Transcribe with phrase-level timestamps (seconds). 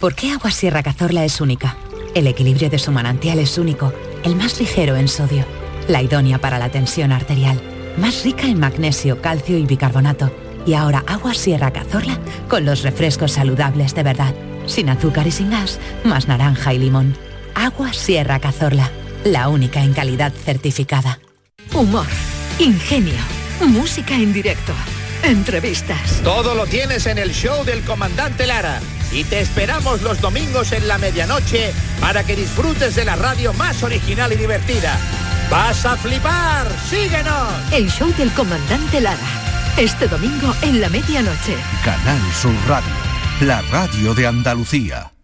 [0.00, 1.74] ¿Por qué Agua Sierra Cazorla es única?
[2.14, 5.46] El equilibrio de su manantial es único, el más ligero en sodio,
[5.88, 7.58] la idónea para la tensión arterial,
[7.96, 10.30] más rica en magnesio, calcio y bicarbonato.
[10.66, 12.18] Y ahora Agua Sierra Cazorla
[12.48, 14.34] con los refrescos saludables de verdad,
[14.66, 17.16] sin azúcar y sin gas, más naranja y limón.
[17.54, 18.90] Agua Sierra Cazorla,
[19.24, 21.20] la única en calidad certificada.
[21.72, 22.06] Humor,
[22.58, 23.14] ingenio,
[23.60, 24.74] música en directo,
[25.22, 26.20] entrevistas.
[26.22, 28.78] Todo lo tienes en el show del comandante Lara.
[29.16, 33.82] Y te esperamos los domingos en la medianoche para que disfrutes de la radio más
[33.82, 34.98] original y divertida.
[35.50, 36.70] ¡Vas a flipar!
[36.90, 37.48] ¡Síguenos!
[37.72, 39.16] El show del comandante Lara.
[39.78, 41.56] Este domingo en la medianoche.
[41.82, 42.92] Canal Sur Radio,
[43.40, 45.15] la radio de Andalucía.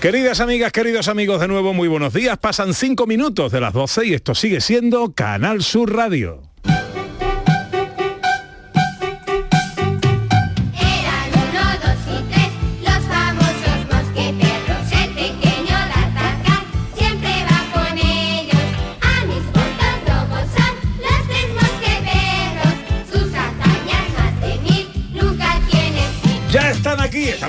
[0.00, 2.38] Queridas amigas, queridos amigos, de nuevo muy buenos días.
[2.38, 6.49] Pasan cinco minutos de las 12 y esto sigue siendo Canal Sur Radio.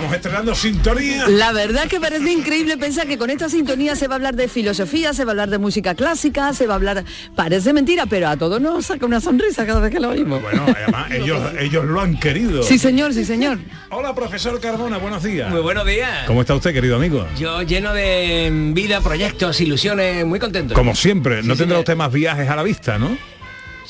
[0.01, 1.27] Estamos estrenando sintonía.
[1.27, 4.47] La verdad que parece increíble pensar que con esta sintonía se va a hablar de
[4.47, 7.03] filosofía, se va a hablar de música clásica, se va a hablar...
[7.35, 10.41] Parece mentira, pero a todos nos saca una sonrisa cada vez que lo oímos.
[10.41, 12.63] Bueno, además ellos, ellos lo han querido.
[12.63, 13.59] Sí, señor, sí, señor.
[13.89, 15.51] Hola, profesor Carbona, buenos días.
[15.51, 16.25] Muy buenos días.
[16.25, 17.27] ¿Cómo está usted, querido amigo?
[17.37, 20.73] Yo lleno de vida, proyectos, ilusiones, muy contento.
[20.73, 23.17] Como siempre, no Sí, tendrá usted más viajes a la vista, ¿no?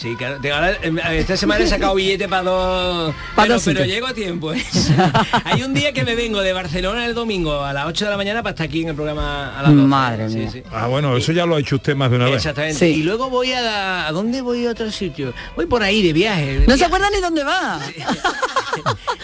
[0.01, 0.39] Sí, claro.
[0.43, 3.13] Eh, esta semana he sacado billete para dos...
[3.35, 3.87] Pa' pero, dos pero sitios.
[3.95, 4.51] llego a tiempo.
[4.51, 4.65] ¿eh?
[5.45, 8.17] Hay un día que me vengo de Barcelona el domingo a las 8 de la
[8.17, 9.87] mañana para estar aquí en el programa a las 12.
[9.87, 10.49] Madre Sí, mía.
[10.51, 10.63] sí.
[10.71, 12.37] Ah, bueno, eso ya lo ha hecho usted más de una vez.
[12.37, 12.79] Exactamente.
[12.79, 12.85] Sí.
[12.85, 14.07] Y luego voy a...
[14.07, 15.33] ¿A dónde voy a otro sitio?
[15.55, 16.63] Voy por ahí de viaje.
[16.67, 17.79] No se acuerda ni dónde va.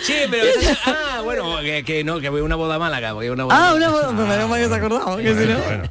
[0.03, 0.45] Sí, pero...
[0.85, 3.13] ah, bueno, que, que no, que voy a una boda a Málaga.
[3.13, 5.33] Voy a una boda Ah, una boda, pues menos mal que se ha acordado, que
[5.35, 5.83] si no- Bueno.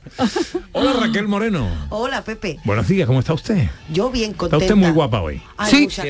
[0.72, 1.68] Hola, Raquel Moreno.
[1.88, 3.68] Hola Pepe, Buenos días, ¿cómo está usted?
[3.90, 4.74] yo bien Está contenta.
[4.76, 5.40] Muy guapa hoy.
[5.56, 5.80] Ay, Sí.
[5.82, 6.06] muchas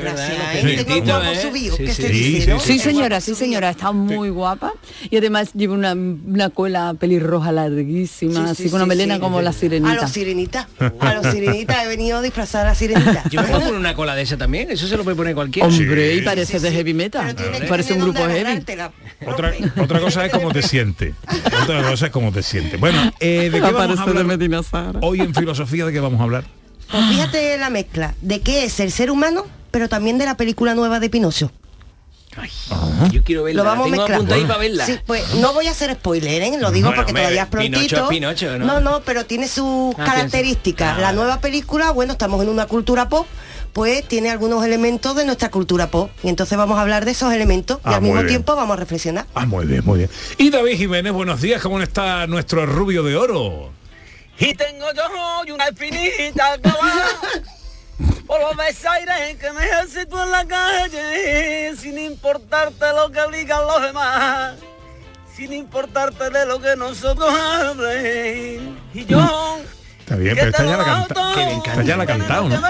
[2.63, 4.73] Sí, señora, sí, señora, está muy guapa
[5.11, 9.21] y además lleva una, una cola pelirroja larguísima, Sí, así sí, con una melena sí.
[9.21, 9.95] como la A sirenita.
[9.95, 10.67] los sirenitas.
[11.01, 13.23] A los sirenitas he venido a disfrazar a sirenita.
[13.31, 14.71] Yo me puedo poner una cola de esa también.
[14.71, 15.69] Eso se lo puede poner cualquiera.
[15.69, 16.19] Hombre, Sí.
[16.19, 17.35] y parece de heavy metal.
[17.69, 18.63] Parece un grupo heavy.
[19.27, 21.15] Otra, otra cosa es cómo te siente.
[21.63, 22.77] Otra cosa es cómo te siente.
[22.77, 25.87] Bueno, eh, ¿de qué vamos a Parece de hablar hoy en filosofía?
[25.87, 26.45] ¿De qué vamos a hablar?
[26.91, 30.75] Pues fíjate la mezcla de qué es el ser humano, pero también de la película
[30.75, 31.51] nueva de Pinocho.
[33.11, 33.63] Yo quiero verla.
[33.63, 34.13] Lo vamos a mezclar.
[34.15, 34.85] apuntada ahí para verla.
[34.85, 36.59] Sí, pues no voy a hacer spoiler, ¿eh?
[36.61, 38.03] lo digo Bueno, porque hombre, todavía es Pinocho prontito.
[38.03, 38.67] es Pinocho, ¿no?
[38.67, 40.99] no, no, pero tiene sus Ah, características.
[40.99, 41.13] La Ah.
[41.13, 43.27] nueva película, bueno, estamos en una cultura pop,
[43.73, 46.11] pues tiene algunos elementos de nuestra cultura pop.
[46.23, 48.27] Y entonces vamos a hablar de esos elementos y Ah, al mismo bien.
[48.29, 49.25] tiempo vamos a reflexionar.
[49.35, 50.11] Ah, muy bien, muy bien.
[50.37, 53.73] Y David Jiménez, buenos días, ¿cómo está nuestro rubio de oro?
[54.39, 55.03] Y tengo yo
[55.41, 57.07] hoy una infinita clavada
[58.27, 63.83] por los desaires que me ejercito en la calle, sin importarte lo que digan los
[63.83, 64.57] demás,
[65.35, 68.79] sin importarte de lo que nosotros hablen.
[68.93, 69.59] Y yo,
[70.01, 72.03] Está bien, que pero esta ya la, lo canta, hago qué bien, esta ya la
[72.03, 72.61] ha cantado, que ¿no?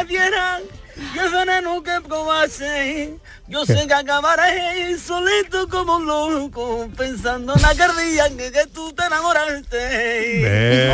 [2.07, 3.15] Probase,
[3.49, 8.93] yo sé que acabaré solito como un loco, pensando en aquel día en que, tú
[8.93, 10.93] te enamoraste.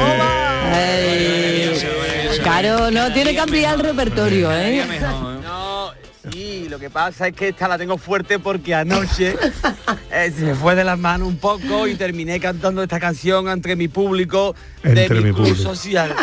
[2.42, 4.84] Claro, no, tiene que ampliar el repertorio, ¿eh?
[5.42, 5.92] No,
[6.30, 9.36] sí, lo que pasa es que esta la tengo fuerte porque anoche
[10.12, 13.76] eh, se me fue de las manos un poco y terminé cantando esta canción entre
[13.76, 15.62] mi público de Entre mi, mi club público.
[15.62, 16.14] social.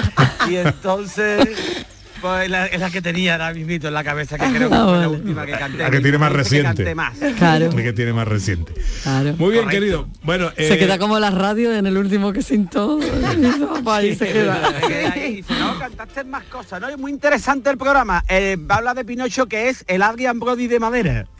[0.50, 1.48] Y entonces,
[2.22, 4.76] pues es la, es la que tenía ahora mismito en la cabeza, que creo que
[4.76, 5.78] Ah, fue la última que canté.
[5.78, 6.96] La que tiene más reciente.
[6.96, 7.18] más.
[7.38, 8.74] Claro, El que tiene más reciente.
[9.04, 9.34] claro.
[9.38, 9.70] Muy bien, Correcto.
[9.70, 10.08] querido.
[10.24, 13.00] Bueno, Se eh, queda como la radio en el último que sintó.
[13.88, 14.72] Ahí se queda.
[14.82, 16.88] Me quedé ahí dice, no, cantaste más cosas, ¿no?
[16.90, 18.24] Es muy interesante el programa.
[18.30, 21.26] Eh, habla de Pinocho que es el Adrian Brody de madera.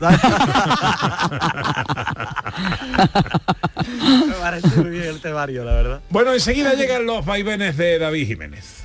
[4.26, 6.00] Me parece muy bien el temario, la verdad.
[6.10, 8.84] Bueno, enseguida llegan los vaivenes de David Jiménez.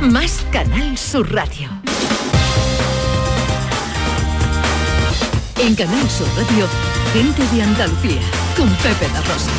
[0.00, 1.68] más Canal Sur Radio.
[5.58, 6.66] En Canal Sur Radio,
[7.12, 8.20] gente de Andalucía,
[8.56, 9.50] con Pepe La Rosa.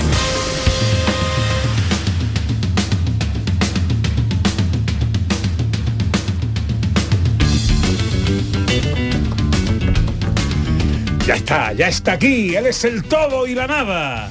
[11.25, 12.55] Ya está, ya está aquí.
[12.55, 14.29] Él es el todo y la nada.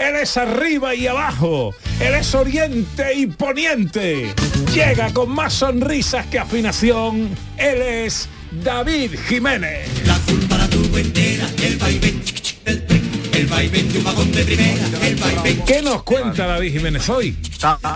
[0.00, 1.74] Él es arriba y abajo.
[2.00, 4.34] Él es oriente y poniente.
[4.72, 7.28] Llega con más sonrisas que afinación.
[7.58, 8.28] Él es
[8.64, 9.88] David Jiménez.
[10.06, 12.22] La azul para tu entera, el vaivén
[13.40, 15.62] el vaivén de un vagón de primera, el vaivén.
[15.64, 17.36] ¿Qué nos cuenta David Jiménez hoy?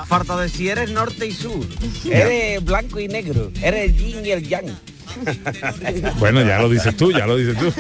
[0.06, 1.66] Falta de si eres norte y sur,
[2.10, 4.66] eres blanco y negro, eres el yin y el yang.
[6.18, 7.72] Bueno, ya lo dices tú, ya lo dices tú.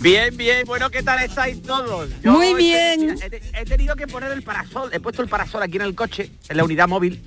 [0.00, 2.08] Bien, bien, bueno, ¿qué tal estáis todos?
[2.24, 3.16] Muy he bien.
[3.20, 6.30] He, he tenido que poner el parasol, he puesto el parasol aquí en el coche,
[6.48, 7.22] en la unidad móvil,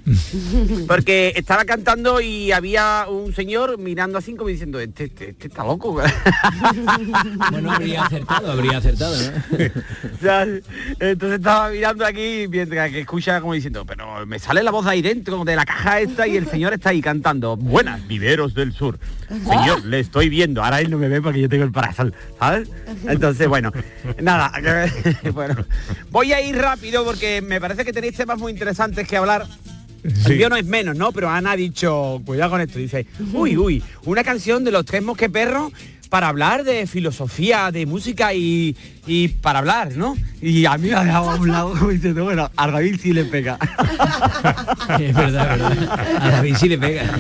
[0.87, 5.63] porque estaba cantando y había un señor mirando así como diciendo, este, este, este está
[5.63, 6.01] loco.
[7.51, 9.57] Bueno, habría acertado, habría acertado, ¿no?
[10.99, 14.91] Entonces estaba mirando aquí mientras que escucha como diciendo, pero me sale la voz de
[14.91, 18.73] ahí dentro de la caja esta y el señor está ahí cantando, buenas, viveros del
[18.73, 18.99] sur.
[19.27, 22.58] Señor, le estoy viendo, ahora él no me ve porque yo tengo el parasol, ¿sabes?
[23.07, 23.71] Entonces, bueno,
[24.21, 24.51] nada,
[25.33, 25.55] bueno,
[26.11, 29.45] voy a ir rápido porque me parece que tenéis temas muy interesantes que hablar.
[30.03, 31.11] El mío no es menos, ¿no?
[31.11, 35.03] Pero Ana ha dicho, cuidado con esto, dice, uy, uy, una canción de los tres
[35.03, 35.73] mosqueperros
[36.09, 38.75] para hablar de filosofía, de música y,
[39.05, 40.15] y para hablar, ¿no?
[40.41, 43.13] Y a mí me ha dejado a un lado como diciendo, bueno, a David sí
[43.13, 43.57] le pega.
[44.99, 45.99] Es verdad, es verdad.
[46.19, 47.03] A David sí le pega.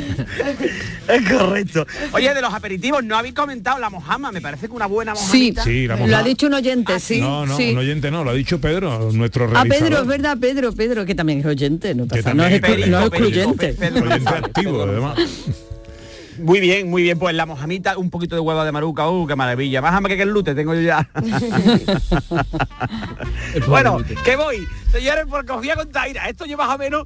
[1.07, 1.85] Es correcto.
[2.11, 5.51] Oye, de los aperitivos, no habéis comentado la mojama, me parece que una buena Sí,
[5.53, 5.63] mojamita.
[5.63, 6.23] Sí, la lo ha mojama.
[6.23, 7.19] dicho un oyente, sí.
[7.19, 7.71] no, no, sí.
[7.71, 9.79] un oyente no, lo ha dicho Pedro, nuestro Ah, realizador.
[9.89, 13.75] Pedro, es verdad, Pedro, Pedro, que también es oyente, no pasa, no es, excluyente.
[13.81, 15.17] Oyente activo, además.
[16.41, 17.19] Muy bien, muy bien.
[17.19, 19.81] Pues la mojamita, un poquito de huevo de maruca, uh, qué maravilla.
[19.81, 21.07] Más que que el lute tengo yo ya.
[23.67, 24.67] bueno, que voy.
[24.91, 27.05] Señores, porque os voy a contar, esto yo más o menos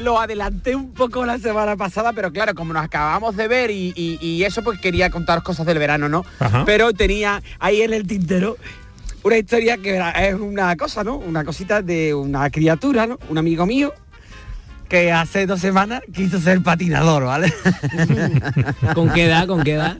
[0.00, 3.92] lo adelanté un poco la semana pasada, pero claro, como nos acabamos de ver y,
[3.96, 6.24] y- y eso, pues quería contaros cosas del verano, ¿no?
[6.38, 6.64] Ajá.
[6.64, 8.56] Pero tenía ahí en el tintero
[9.22, 11.16] una historia que era- es una cosa, ¿no?
[11.16, 13.18] Una cosita de una criatura, ¿no?
[13.28, 13.92] Un amigo mío
[14.90, 17.54] que hace dos semanas quiso ser patinador, ¿vale?
[18.94, 19.46] ¿Con qué edad?
[19.46, 19.96] ¿Con qué edad?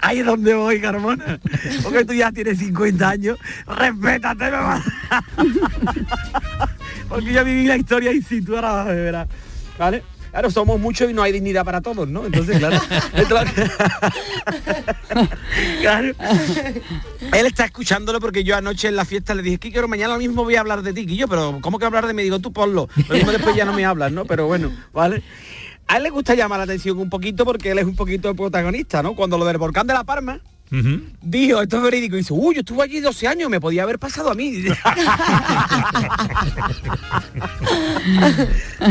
[0.00, 1.38] Ahí es donde voy, Carmona.
[1.84, 3.38] Porque tú ya tienes 50 años.
[3.68, 4.84] Respétate, mamá.
[7.08, 9.26] Porque yo viví la historia in situ, ahora vas a ver.
[9.78, 10.02] ¿Vale?
[10.36, 12.26] Claro, somos muchos y no hay dignidad para todos, ¿no?
[12.26, 12.78] Entonces, claro.
[15.80, 16.12] Claro.
[17.32, 20.56] Él está escuchándolo porque yo anoche en la fiesta le dije, Kiko, mañana mismo voy
[20.56, 22.22] a hablar de ti, y yo, pero ¿cómo que hablar de mí?
[22.22, 22.86] Digo, tú ponlo.
[23.08, 24.26] Lo mismo después ya no me hablas, ¿no?
[24.26, 25.22] Pero bueno, ¿vale?
[25.88, 28.36] A él le gusta llamar la atención un poquito porque él es un poquito el
[28.36, 29.16] protagonista, ¿no?
[29.16, 30.42] Cuando lo del volcán de La Palma,
[31.22, 33.98] dijo, esto es verídico, y dice, uy, yo estuve allí 12 años, me podía haber
[33.98, 34.64] pasado a mí.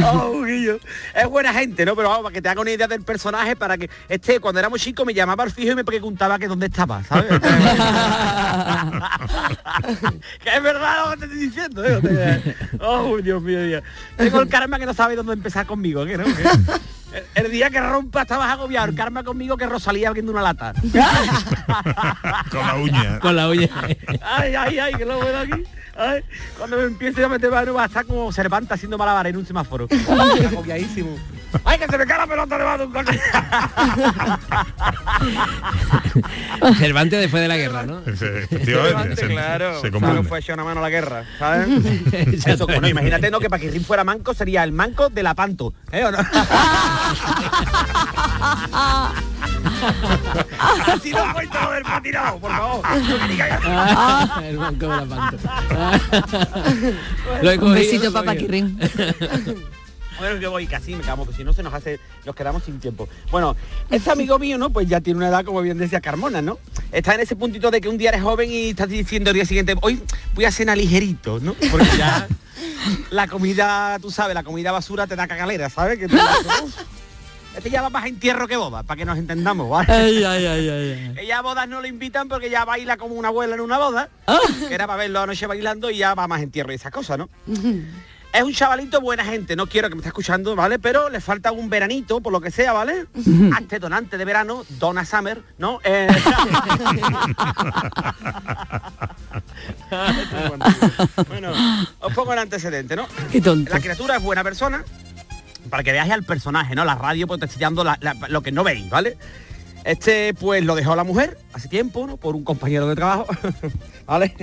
[0.03, 0.45] Oh.
[0.45, 1.95] Es buena gente, ¿no?
[1.95, 4.81] Pero vamos, para que te haga una idea del personaje, para que este, cuando éramos
[4.81, 7.29] chicos, me llamaba al fijo y me preguntaba que dónde estaba, ¿sabes?
[10.43, 12.55] que es verdad lo que te estoy diciendo, ¿eh?
[12.79, 13.83] Oh, Dios mío, Dios.
[14.17, 16.25] Tengo el karma que no sabe dónde empezar conmigo, ¿qué no?
[16.25, 16.43] ¿Qué?
[17.35, 20.73] El, el día que rompa estabas agobiado, el karma conmigo que Rosalía abriendo una lata.
[22.51, 23.19] Con la uña.
[23.19, 23.69] Con la uña.
[24.21, 25.63] ay, ay, ay, que lo veo aquí.
[25.97, 26.21] Ay,
[26.57, 29.45] cuando me empiece a meter mano va a estar como Cervanta haciendo malabar en un
[29.45, 29.87] semáforo.
[30.49, 31.17] Agobiadísimo.
[31.63, 33.19] ¡Ay, que se me cae la pelota debajo de un coche!
[36.79, 37.99] Cervantes después de la guerra, ¿no?
[38.05, 41.67] Efectivamente, se- claro, se claro, fue echar una mano a la guerra, ¿sabes?
[42.45, 43.39] Eso, bueno, imagínate, ¿no?
[43.39, 46.17] Que Paquirrín fuera manco sería el manco de la panto, ¿eh o no?
[50.87, 52.81] Así no cuento lo del patinado, por favor.
[52.99, 55.37] No me digas que- Ah, el banco de la panto.
[57.41, 58.25] Lo he Un besito para.
[58.25, 58.79] Paquirrín.
[60.17, 62.79] Bueno, que voy casi me quedamos, porque si no se nos hace, nos quedamos sin
[62.79, 63.07] tiempo.
[63.31, 63.55] Bueno,
[63.89, 64.69] este amigo mío, ¿no?
[64.69, 66.57] Pues ya tiene una edad, como bien decía Carmona, ¿no?
[66.91, 69.45] Está en ese puntito de que un día eres joven y estás diciendo el día
[69.45, 70.01] siguiente, hoy
[70.33, 71.53] voy a cenar ligerito, ¿no?
[71.71, 72.27] Porque ya
[73.09, 75.99] la comida, tú sabes, la comida basura te da cagalera, ¿sabes?
[75.99, 76.75] Que tú "Uf,
[77.57, 79.91] este ya va más a entierro que boda, para que nos entendamos, ¿vale?
[79.91, 81.13] Ay, ay, ay, ay, ay.
[81.19, 84.09] Ella a bodas no lo invitan porque ya baila como una abuela en una boda,
[84.67, 87.29] que era para verlo anoche bailando y ya va más entierro y esas cosas, ¿no?
[88.35, 90.77] Es un chavalito buena gente, no quiero que me esté escuchando, ¿vale?
[90.77, 93.05] Pero le falta un veranito, por lo que sea, ¿vale?
[93.55, 95.79] Antes donante de verano, Donna Summer, ¿no?
[95.85, 96.09] Eh,
[101.27, 101.51] bueno,
[101.99, 103.07] os pongo el antecedente, ¿no?
[103.31, 103.73] Qué tonto.
[103.73, 104.83] La criatura es buena persona,
[105.69, 106.85] para que veáis al personaje, ¿no?
[106.85, 107.27] La radio
[107.59, 109.17] dando la- la- lo que no veis, ¿vale?
[109.85, 112.17] Este pues lo dejó la mujer hace tiempo, ¿no?
[112.17, 113.27] Por un compañero de trabajo,
[114.07, 114.35] ¿vale?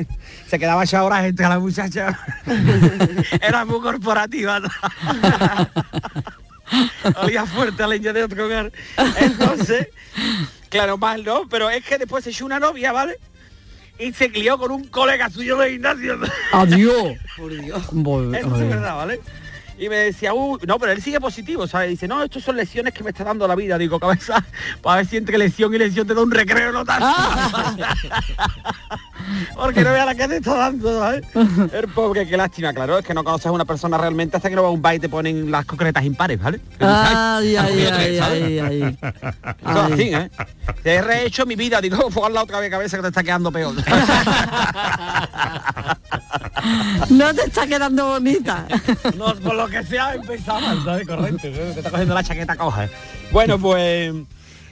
[0.47, 2.17] Se quedaba echado horas entre la muchacha.
[3.43, 4.69] Era muy corporativa, ¿no?
[7.23, 8.71] Olía fuerte a leña de otro hogar.
[9.19, 9.89] Entonces,
[10.69, 11.49] claro, mal, ¿no?
[11.49, 13.19] Pero es que después se echó una novia, ¿vale?
[13.99, 16.21] Y se crió con un colega suyo de gimnasio.
[16.53, 17.19] Adiós.
[17.37, 17.83] Por Dios.
[17.83, 19.21] Eso es verdad, ¿vale?
[19.83, 21.91] Y me decía, uh, no, pero él sigue positivo, ¿sabes?
[21.91, 23.77] Dice, no, estos son lesiones que me está dando la vida.
[23.77, 24.45] Digo, cabeza,
[24.81, 27.09] para ver si entre lesión y lesión te da un recreo, no tanto.
[29.55, 31.25] Porque no vea la que te está dando, ¿sabes?
[31.73, 34.57] El pobre, qué lástima, claro, es que no conoces a una persona realmente hasta que
[34.57, 36.61] no va a un baile y te ponen las concretas impares, ¿vale?
[36.79, 38.99] Ay, ay, ay, ay, ay.
[39.03, 40.31] Eso es así, ¿eh?
[40.83, 43.51] Te he rehecho mi vida, digo, pues la otra vez cabeza que te está quedando
[43.51, 43.75] peor.
[47.11, 48.67] No te está quedando bonita.
[49.17, 51.07] No, por lo que sea empezaba, ¿sabes?
[51.07, 51.71] Correcto, ¿eh?
[51.75, 52.89] te está cogiendo la chaqueta coja.
[53.33, 54.15] Bueno, pues...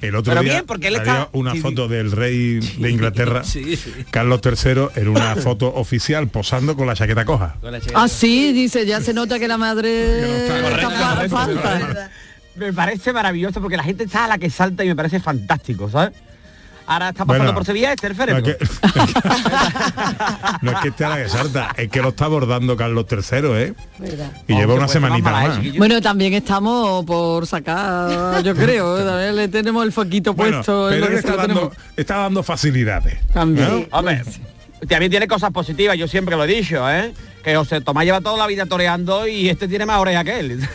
[0.00, 1.62] El otro Pero día bien, porque él había está- una sí, sí.
[1.62, 3.92] foto del rey de Inglaterra, Sí, sí.
[4.10, 7.56] Carlos III, en una foto oficial posando con la chaqueta coja.
[7.62, 8.02] La chaqueta.
[8.02, 12.10] Ah, sí, dice, ya se nota que la madre está- falta.
[12.56, 15.88] Me parece maravilloso porque la gente está a la que salta y me parece fantástico,
[15.88, 16.12] ¿sabes?
[16.90, 18.50] Ahora está pasando Bueno, por Sevilla este el No féretro.
[18.50, 18.64] es, que,
[20.62, 23.38] no es que esté a la que salta, es que lo está abordando Carlos III,
[23.54, 23.74] ¿eh?
[24.48, 25.60] Y Oh, lleva qué una pues, semanita más.
[25.78, 29.04] Bueno, también estamos por sacar, yo creo, ¿eh?
[29.04, 31.76] también le tenemos el foquito Bueno, puesto pero él está dando, tenemos.
[31.96, 33.18] está dando facilidades.
[33.32, 33.86] También.
[33.90, 33.96] ¿no?
[33.96, 34.24] Hombre,
[34.88, 37.14] también tiene cosas positivas, yo siempre lo he dicho, ¿eh?
[37.44, 40.68] Que José Tomás lleva toda la vida toreando y este tiene más oreja que él.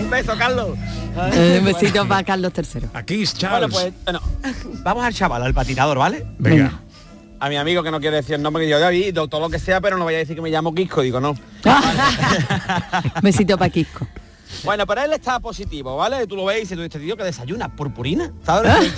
[0.00, 0.78] Un beso, Carlos.
[1.32, 2.88] Eh, un besito para Carlos III.
[2.94, 4.20] Aquí es Bueno, pues, bueno,
[4.82, 6.26] vamos al chaval, al patinador, ¿vale?
[6.38, 6.80] Venga.
[7.40, 9.50] A mi amigo que no quiere decir el nombre, que yo ya vi, todo lo
[9.50, 11.34] que sea, pero no vaya a decir que me llamo Quisco, digo, no.
[13.22, 14.06] Besito para Kiko.
[14.64, 16.26] Bueno, pero él está positivo, ¿vale?
[16.26, 18.72] Tú lo ves y dices, "Tú, este tío que desayuna purpurina, ¿sabes?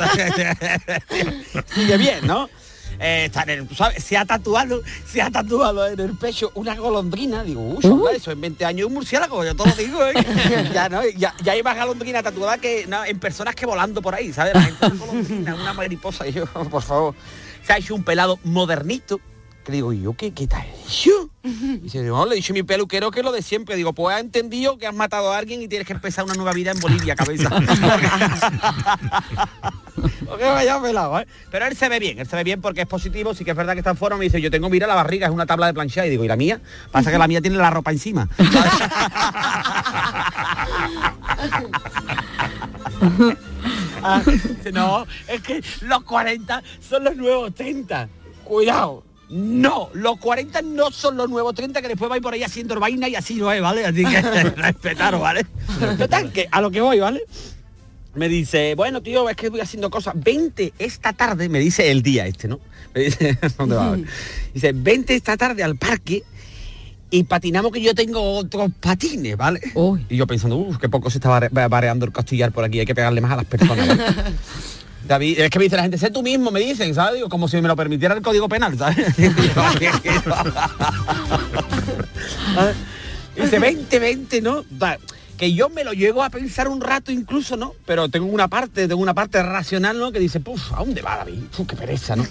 [1.75, 2.51] Sigue bien, ¿no?
[2.99, 6.51] Eh, está en el- tú sabes, se ha tatuado, se ha tatuado en el pecho
[6.55, 7.81] una golondrina, digo, uy,
[8.15, 10.15] eso en 20 años un murciélago, yo te lo digo, ¿eh?
[10.75, 11.03] ya, ¿no?
[11.17, 14.55] ya, ya hay más golondrina tatuada que no, en personas que volando por ahí, ¿sabes?
[14.55, 17.15] La gente, una golondrina, una mariposa, y yo, por favor,
[17.67, 19.21] se ha hecho un pelado modernito,
[19.65, 21.31] que digo, ¿y yo qué, qué hecho?
[21.43, 23.77] Y dice, no, le he dicho a mi peluquero que lo de siempre.
[23.77, 26.53] Digo, pues ha entendido que has matado a alguien y tienes que empezar una nueva
[26.53, 27.49] vida en Bolivia, cabeza.
[30.27, 31.27] Porque vaya pelado, ¿eh?
[31.51, 33.57] Pero él se ve bien, él se ve bien porque es positivo, sí que es
[33.57, 35.67] verdad que está en forma, me dice, yo tengo, mira la barriga, es una tabla
[35.67, 36.61] de planchar, y digo, ¿y la mía?
[36.91, 38.29] Pasa que la mía tiene la ropa encima.
[44.07, 44.23] Ah,
[44.73, 48.07] no, es que los 40 son los nuevos 30.
[48.45, 49.03] Cuidado.
[49.31, 53.09] No, los 40 no son los nuevos 30 que después vais por ahí haciendo vaina
[53.09, 53.85] y así no es, ¿vale?
[53.87, 54.21] Así que
[54.57, 55.47] respetaros, ¿vale?
[55.99, 57.23] Total, que a lo que voy, ¿vale?
[58.15, 60.15] Me dice, bueno, tío, es que voy haciendo cosas.
[60.17, 62.61] 20 esta tarde, me dice el día este, ¿no?
[62.95, 63.97] Me dice, ¿dónde va?
[64.55, 66.23] Dice, 20 esta tarde al parque
[67.11, 69.61] y patinamos que yo tengo otros patines, ¿vale?
[70.09, 72.87] Y yo pensando, uff, qué poco se está bare- bareando el costillar por aquí, hay
[72.87, 73.89] que pegarle más a las personas.
[73.89, 74.03] ¿vale?
[75.07, 77.17] David, es que me dice la gente, sé tú mismo, me dicen, ¿sabes?
[77.17, 79.15] Digo, como si me lo permitiera el código penal, ¿sabes?
[83.37, 84.65] Dice, 20, 20, ¿no?
[85.37, 87.75] Que yo me lo llego a pensar un rato incluso, ¿no?
[87.85, 90.13] Pero tengo una parte, tengo una parte racional, ¿no?
[90.13, 91.43] Que dice, puf, ¿a dónde va David?
[91.55, 92.25] Puf, qué pereza, ¿no?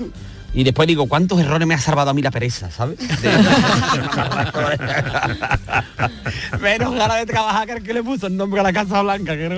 [0.53, 2.99] Y después digo, ¿cuántos errores me ha salvado a mí la pereza, ¿sabes?
[6.61, 9.35] Menos ganas de trabajar que el que le puso el nombre a la Casa Blanca,
[9.35, 9.55] que no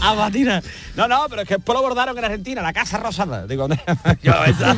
[0.02, 0.62] A Batina.
[0.96, 3.46] No, no, pero es que después lo bordaron en Argentina, la Casa Rosada.
[3.46, 3.68] Digo,
[4.22, 4.76] yo, esa-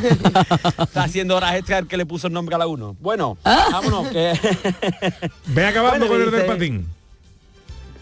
[0.83, 2.97] está haciendo horas extra el que le puso el nombre a la uno.
[3.01, 4.33] Bueno, vámonos, que...
[5.47, 6.89] Ve acabando Bueno, con el del patín.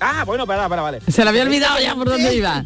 [0.01, 1.01] Ah, bueno, para, para, vale.
[1.09, 2.65] Se le había olvidado ya por dónde iba.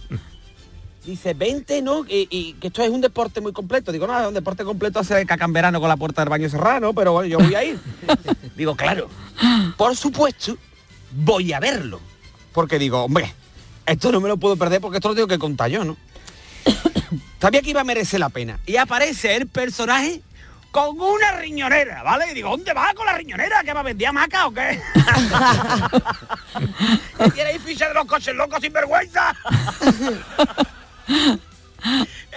[1.04, 2.04] Dice 20, ¿no?
[2.08, 3.90] Y, y que esto es un deporte muy completo.
[3.92, 6.48] Digo, no, es un deporte completo hace caca en verano con la puerta del baño
[6.48, 6.94] cerrada, ¿no?
[6.94, 7.78] Pero bueno, yo voy a ir.
[8.56, 9.08] digo, claro,
[9.76, 10.56] por supuesto,
[11.12, 12.00] voy a verlo.
[12.52, 13.34] Porque digo, hombre,
[13.86, 15.96] esto no me lo puedo perder porque esto lo tengo que contar yo, ¿no?
[17.40, 18.58] Sabía que iba a merecer la pena.
[18.66, 20.20] Y aparece el personaje
[20.70, 22.32] con una riñonera, ¿vale?
[22.32, 23.62] Y digo, ¿dónde va con la riñonera?
[23.62, 24.80] ¿Que va a vender maca o qué?
[27.18, 29.34] ¿Que ¿Quieres ficha de los coches locos sin vergüenza?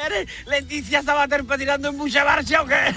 [0.05, 2.75] ¿Eres Leticia Sabater patinando en mucha marcha o qué?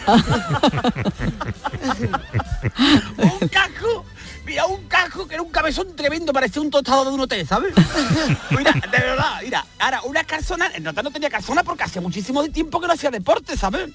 [5.60, 7.74] cabezón tremendo, parecía un tostado de un hotel, ¿sabes?
[8.50, 12.42] Mira, de verdad, mira, ahora una calzona, el nota no tenía calzona porque hacía muchísimo
[12.48, 13.90] tiempo que no hacía deporte, ¿sabes?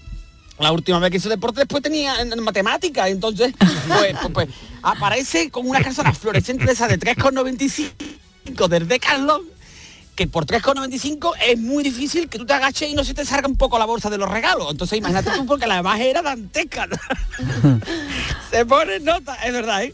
[0.60, 4.50] La última vez que hizo deporte después tenía en, en matemática, entonces pues, pues, pues,
[4.84, 9.42] aparece con una calzona fluorescente de esa de 3,95 del Decathlon
[10.16, 13.48] que por 3,95 es muy difícil que tú te agaches y no se te salga
[13.48, 14.72] un poco la bolsa de los regalos.
[14.72, 16.88] Entonces imagínate tú porque la imagen era dantesca.
[18.52, 19.94] se pone nota, es verdad, ¿eh?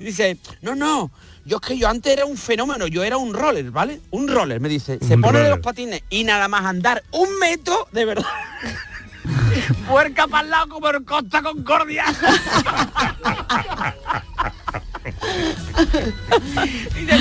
[0.00, 1.10] Y dice, no, no,
[1.44, 4.00] yo es que yo antes era un fenómeno, yo era un roller, ¿vale?
[4.10, 4.98] Un roller, me dice.
[5.06, 8.24] Se pone de los patines y nada más andar un metro, de verdad.
[9.88, 12.06] Puerca para el lado como el Costa Concordia.
[16.96, 17.18] Y dice,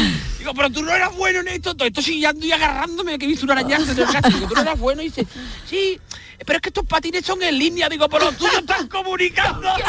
[0.50, 3.28] digo, pero tú no eras bueno en esto, todo esto chillando y agarrándome que he
[3.28, 4.30] visto un arañazo en el caso.
[4.30, 5.26] Digo, tú no eras bueno y dice,
[5.68, 6.00] sí,
[6.46, 9.70] pero es que estos patines son en línea, digo, pero los tuyos están comunicando.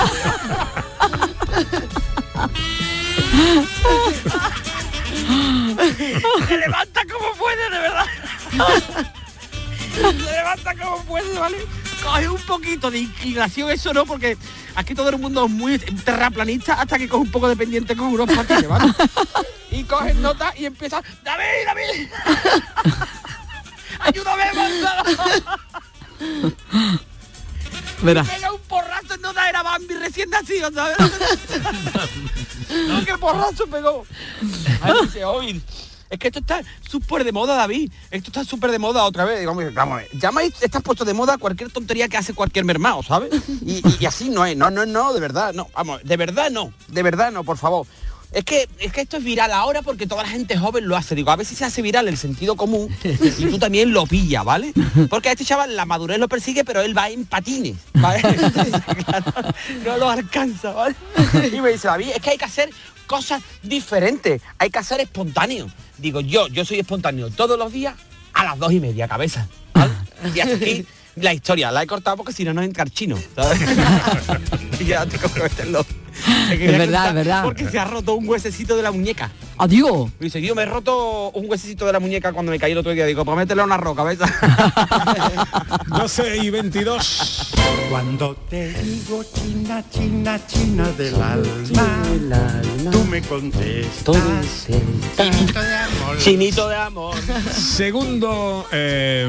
[6.49, 8.07] Se levanta como puede, de verdad.
[9.93, 11.57] Se levanta como puede, ¿vale?
[12.03, 14.37] Coge un poquito de inclinación, eso no, porque
[14.75, 18.09] aquí todo el mundo es muy terraplanista hasta que coge un poco de pendiente con
[18.09, 18.93] unos patines, ¿vale?
[19.73, 22.09] Y coge nota y empieza, ¡David, David!
[24.01, 25.03] ¡Ayúdame, Gonzalo!
[28.03, 28.25] Verá.
[28.25, 30.97] Pega un porrazo en nota, era Bambi recién nacido, ¿sabes?
[33.05, 34.07] qué porrazo pegó.
[34.81, 35.61] Ay, dice, "Oye,
[36.11, 37.91] es que esto está súper de moda, David.
[38.11, 39.47] Esto está súper de moda otra vez.
[39.47, 40.53] "Hombre, vamos a ver.
[40.61, 43.31] Estás puesto de moda cualquier tontería que hace cualquier mermado, ¿sabes?
[43.65, 44.57] Y, así no es.
[44.57, 45.69] No, no, no, de verdad, no.
[45.75, 46.73] Vamos, de verdad no.
[46.89, 47.87] De verdad no, por favor.
[48.33, 51.17] Es que, es que esto es viral ahora porque toda la gente joven lo hace.
[51.17, 54.73] Digo, a si se hace viral el sentido común y tú también lo pillas, ¿vale?
[55.09, 58.23] Porque a este chaval la madurez lo persigue, pero él va en patines, ¿vale?
[59.05, 59.33] Claro,
[59.85, 60.95] no lo alcanza, ¿vale?
[61.53, 62.71] Y me dice, David, es que hay que hacer
[63.11, 65.67] cosas diferentes, hay que hacer espontáneo.
[65.99, 67.97] Digo, yo, yo soy espontáneo todos los días
[68.33, 69.49] a las dos y media, cabeza.
[70.33, 73.19] Y hasta aquí la historia, la he cortado porque si no nos entra el chino,
[74.79, 75.19] y ya te.
[76.51, 77.45] Es verdad, es verdad.
[77.45, 79.31] Porque se ha roto un huesecito de la muñeca.
[79.59, 80.11] Adiós.
[80.21, 82.79] Y dice, yo me he roto un huesecito de la muñeca cuando me caí el
[82.79, 83.05] otro día.
[83.07, 84.19] Digo, pues métele a una roca, ¿ves?
[85.87, 87.53] 12 y 22.
[87.91, 94.17] Cuando te digo china, china, china del alma, tú me contestas.
[95.17, 96.19] Chinito de amor.
[96.19, 97.17] Chinito de amor.
[97.53, 99.29] Segundo, eh,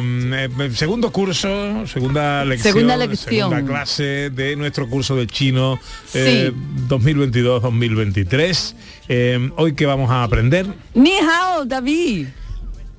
[0.60, 3.50] eh, segundo curso, segunda lección, Segunda lección.
[3.50, 5.80] segunda clase de nuestro curso de chino
[6.14, 6.52] eh,
[6.88, 8.74] 2022-2023.
[9.10, 10.66] Eh, hoy que vamos a aprender.
[10.94, 12.28] Ni hao, David.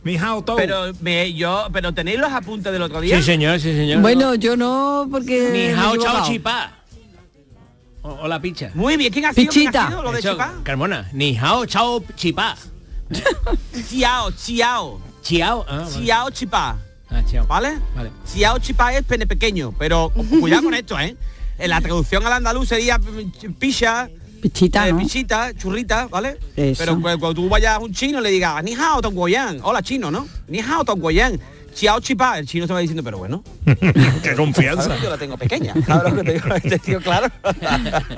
[0.04, 0.56] Ni hao, Tou.
[0.56, 3.16] Pero me, yo, pero tenéis los apuntes del otro día.
[3.18, 4.00] Sí, señor, sí, señor.
[4.00, 5.50] Bueno, yo no, porque...
[5.52, 6.72] Ni hao chao chipá.
[8.02, 8.72] O, o la picha.
[8.74, 9.50] Muy bien, ¿quién ha sido?
[9.52, 9.88] ¿Quién ha Pichita.
[9.88, 10.54] sido lo de Eso, chipá?
[10.64, 11.08] Carmona.
[11.12, 12.56] Ni hao chao chipá.
[13.90, 15.00] Chiao, chiao.
[15.22, 15.64] Chiao.
[15.68, 16.04] Ah, vale.
[16.04, 16.76] Chiao chipá.
[17.10, 17.46] Ah, chiao.
[17.46, 17.78] ¿Vale?
[17.94, 18.10] Vale.
[18.32, 21.14] Chiao chipá es pene pequeño, pero cuidado con esto, ¿eh?
[21.62, 22.98] En la traducción al andaluz sería
[23.58, 24.08] picha,
[24.40, 24.98] Pichita, eh, ¿no?
[24.98, 26.36] pichita, churrita, ¿vale?
[26.56, 26.78] Eso.
[26.84, 30.10] Pero cu- cuando tú vayas a un chino le digas, ni hao guoyan, hola chino,
[30.10, 30.26] ¿no?
[30.48, 31.38] Ni hao guoyan,
[31.72, 33.44] chiao chipá, el chino se va diciendo, pero bueno,
[34.24, 34.82] Qué confianza.
[34.82, 35.02] ¿sabes?
[35.02, 36.54] yo la tengo pequeña, ¿sabes lo que te digo?
[36.56, 37.28] Este tío, claro.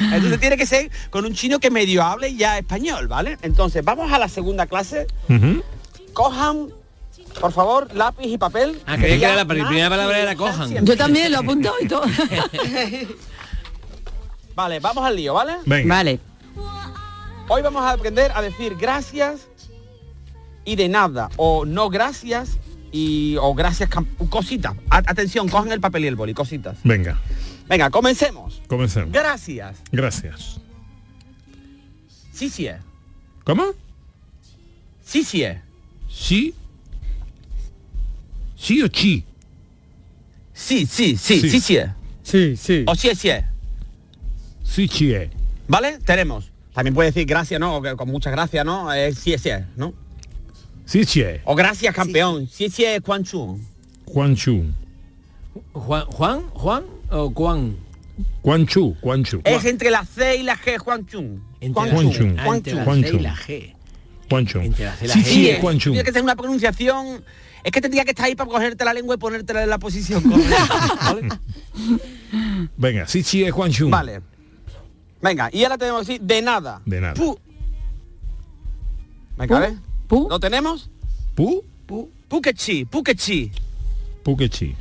[0.00, 3.38] Entonces tiene que ser con un chino que medio hable ya español, ¿vale?
[3.40, 5.06] Entonces, vamos a la segunda clase.
[6.12, 6.68] Cojan,
[7.40, 8.80] por favor, lápiz y papel.
[8.86, 10.84] Ah, creía que era la primera palabra era cojan.
[10.84, 12.02] Yo también lo apunto y todo.
[14.54, 15.56] Vale, vamos al lío, ¿vale?
[15.64, 15.94] Venga.
[15.94, 16.20] Vale.
[17.48, 19.48] Hoy vamos a aprender a decir gracias
[20.64, 22.58] y de nada, o no gracias
[22.92, 23.90] y o gracias
[24.28, 24.74] cositas.
[24.90, 26.78] Atención, cogen el papel y el boli, cositas.
[26.84, 27.18] Venga,
[27.68, 28.60] Venga, comencemos.
[28.66, 29.12] comencemos.
[29.12, 29.76] Gracias.
[29.92, 30.60] Gracias.
[32.32, 32.66] Sí, sí.
[32.66, 32.76] es.
[33.44, 33.64] ¿Cómo?
[35.04, 35.44] Sí, sí.
[35.44, 35.58] es.
[36.08, 36.54] Sí.
[38.60, 39.24] Sí o chi.
[40.52, 41.50] Sí, sí, sí, Sí.
[41.50, 41.78] sí, sí.
[42.22, 42.84] Sí, sí.
[42.86, 43.30] O sí, es, sí.
[43.30, 43.42] es.
[44.62, 45.14] Sí, chi.
[45.14, 45.30] eh.
[45.66, 45.98] ¿Vale?
[46.04, 46.50] Tenemos.
[46.74, 47.76] También puede decir gracias, ¿no?
[47.76, 48.92] O que con muchas gracias, ¿no?
[48.92, 49.94] Eh, sí, sí, es, ¿no?
[50.84, 51.40] Sí, eh.
[51.44, 52.46] O gracias, campeón.
[52.52, 53.58] Sí, sí, es Quan Chu.
[54.04, 54.64] Juan Chu.
[55.72, 57.76] Juan, Juan, Juan o Juan.
[58.42, 58.94] Juan Chu.
[59.00, 59.40] Juan Chu.
[59.44, 61.42] Es entre la C y la G, Juan Chun.
[61.60, 62.36] Entre Juan la- Juan Chun.
[62.36, 62.38] Chun.
[62.44, 62.84] Juan Chun.
[62.84, 63.22] Juan C y Chun.
[63.22, 63.74] la G.
[64.28, 64.60] Juan Chu.
[64.60, 65.24] Entre la C y la Sí, G.
[65.24, 65.90] sí, Sí, es Juan Chu.
[65.92, 67.24] Tiene que ser una pronunciación.
[67.62, 70.22] Es que tendría que estar ahí para cogerte la lengua y ponértela en la posición
[70.22, 70.96] correcta.
[71.04, 71.28] ¿vale?
[72.76, 73.90] Venga, sí, sí, es Juan Chu.
[73.90, 74.22] Vale.
[75.20, 76.80] Venga, y ahora tenemos así, de nada.
[76.86, 77.14] De nada.
[77.14, 77.38] Pu.
[79.36, 79.74] Venga, a ver.
[80.06, 80.28] Pu.
[80.28, 80.90] ¿Lo tenemos?
[81.34, 81.64] Pu.
[82.28, 83.50] Pukechi, pukechi.
[84.22, 84.76] Pukechi.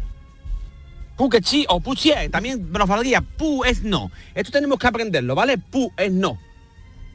[1.18, 3.22] Pukechi o puchie, también nos valdría.
[3.22, 4.12] Pu es no.
[4.36, 5.58] Esto tenemos que aprenderlo, ¿vale?
[5.58, 6.40] Pu es no.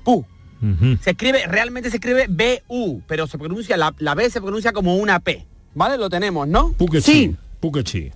[0.05, 0.27] Pu.
[1.03, 4.96] Se escribe, realmente se escribe B-U, pero se pronuncia, la, la B se pronuncia como
[4.96, 5.46] una P.
[5.74, 5.96] ¿Vale?
[5.98, 6.72] Lo tenemos, ¿no?
[6.72, 7.12] Pukechi.
[7.12, 7.37] Sí.
[7.60, 8.10] Pukechi.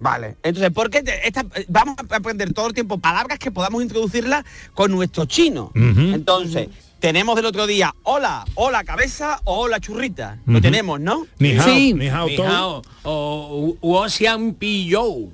[0.00, 0.36] Vale.
[0.42, 4.44] Entonces, ¿por qué te- esta- vamos a aprender todo el tiempo palabras que podamos introducirlas
[4.74, 5.70] con nuestro chino?
[5.74, 6.68] Entonces,
[7.00, 10.38] tenemos del otro día hola, hola cabeza o hola churrita.
[10.46, 10.62] Lo Ujú.
[10.62, 11.26] tenemos, ¿no?
[11.38, 11.94] Ni hao, Sí.
[11.94, 12.46] ni hao, Ni todo.
[12.48, 15.32] hao, o Woxian Piyou.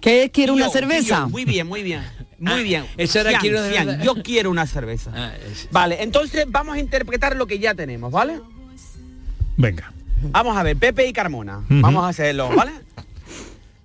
[0.00, 1.26] ¿Qué quiere una cerveza?
[1.26, 2.02] muy bien, muy bien.
[2.38, 2.86] Muy Ah, bien.
[2.96, 4.00] eso era Cian, quiero cian.
[4.02, 5.10] Yo quiero una cerveza.
[5.14, 8.40] Ah, es- Vale, entonces vamos a interpretar lo que ya tenemos, ¿vale?
[9.58, 9.92] Venga.
[10.22, 11.62] Vamos a ver, Pepe y Carmona.
[11.68, 12.70] Vamos a hacerlo, ¿vale?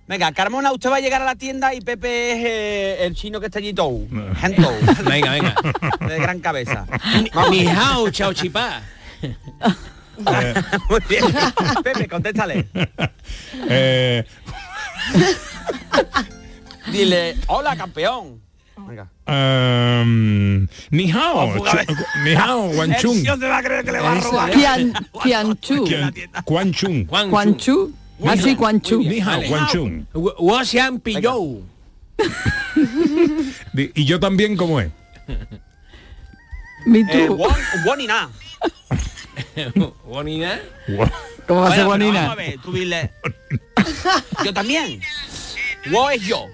[0.08, 3.40] Venga, Carmona, usted va a llegar a la tienda y Pepe es eh, el chino
[3.40, 4.08] que está allí Tou,
[5.06, 5.56] Venga, venga.
[6.08, 6.86] de gran cabeza.
[7.50, 8.84] Ni hao, chao chipá.
[10.90, 11.24] Muy bien.
[11.84, 12.68] Pepe, contéstale.
[13.70, 14.24] eh,
[16.92, 18.43] Dile, hola campeón.
[18.88, 19.08] Venga.
[19.28, 21.56] um, ni hao.
[22.24, 23.22] Ni hao, Juan El Chung.
[23.24, 24.50] tío se va a creer que le va a robar.
[24.50, 24.56] es.
[24.56, 24.94] Qian,
[25.24, 25.86] Qianchu.
[26.46, 27.08] Juan Chung.
[27.08, 27.92] Juan Juan Chu.
[28.26, 29.00] Ah, sí, Juan Chu.
[29.02, 29.48] Ni hao, Vale.
[29.50, 30.06] Juan Chung.
[30.40, 31.64] Woxian Piyou.
[33.74, 34.90] Di- Y yo también, ¿cómo es?
[36.86, 37.36] Mi Eh, tú.
[37.36, 37.52] Won,
[37.86, 38.30] Won y na.
[40.06, 40.60] Bonina.
[40.88, 41.10] Guau.
[41.48, 42.22] ¿Cómo va a ser Bueno, pero bonina?
[42.22, 43.12] Vamos a ver, tú dile.
[44.46, 45.02] Yo también.
[45.92, 46.46] Wo es yo.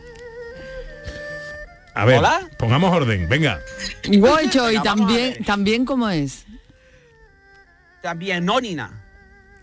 [2.01, 2.41] A ver, ¿Hola?
[2.57, 3.59] pongamos orden, venga.
[4.03, 4.21] Y
[4.83, 6.45] también, también cómo es.
[8.01, 9.03] También no ni na.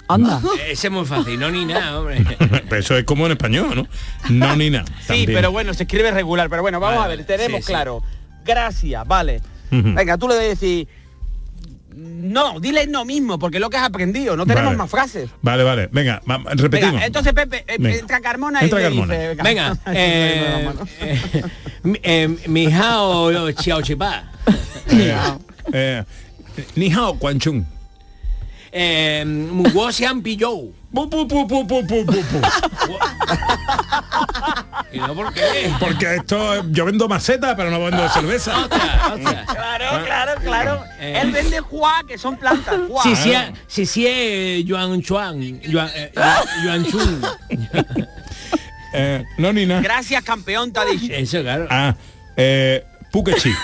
[0.09, 0.41] Anda.
[0.69, 2.25] Ese es muy fácil, no ni nada, hombre.
[2.69, 3.89] Pero eso es como en español, ¿no?
[4.29, 4.85] No ni nada.
[5.07, 6.49] Sí, pero bueno, se escribe regular.
[6.51, 7.73] Pero bueno, vamos Vale, a ver, tenemos sí, sí.
[7.73, 8.03] claro.
[8.45, 9.41] Gracias, vale.
[9.71, 10.87] Venga, tú le debes decir.
[11.97, 14.37] No, dile no mismo, porque es lo que has aprendido.
[14.37, 14.77] No tenemos Vale.
[14.77, 15.31] más frases.
[15.41, 16.93] Vale, vale, venga, va- repetimos.
[16.93, 17.97] Venga, entonces Pepe, eh, Venga.
[17.97, 19.15] entra Carmona y Carmona.
[19.15, 20.71] dice, Venga, eh,
[21.01, 21.43] eh,
[22.03, 24.25] eh, mi hao, chao chipá.
[24.91, 25.15] Eh,
[25.73, 26.05] eh,
[26.77, 27.65] ni hao, Juan Chung.
[28.73, 29.25] Eh,
[29.75, 30.73] Woxian Piyou.
[30.95, 32.41] Pu, pu, pu, pu, pu, pu, pu, pu.
[34.93, 35.71] ¿Y no por qué?
[35.79, 38.57] Porque esto, yo vendo maceta, pero no vendo cerveza.
[38.57, 39.47] Ostras, ostras.
[39.47, 40.85] Claro, claro, claro.
[40.99, 41.21] Eh.
[41.23, 42.81] Él vende juá, que son plantas.
[42.89, 43.03] Juá.
[43.03, 43.33] Si sí,
[43.67, 46.13] si sí es Yuan Chuan, Yuan, eh,
[46.65, 47.23] Yuan Chun.
[48.99, 49.83] Eh, no ni nada.
[49.83, 51.13] Gracias, campeón, te ha dicho.
[51.13, 51.67] Eso, claro.
[51.71, 51.95] Ah,
[52.37, 53.51] eh, Pukechi.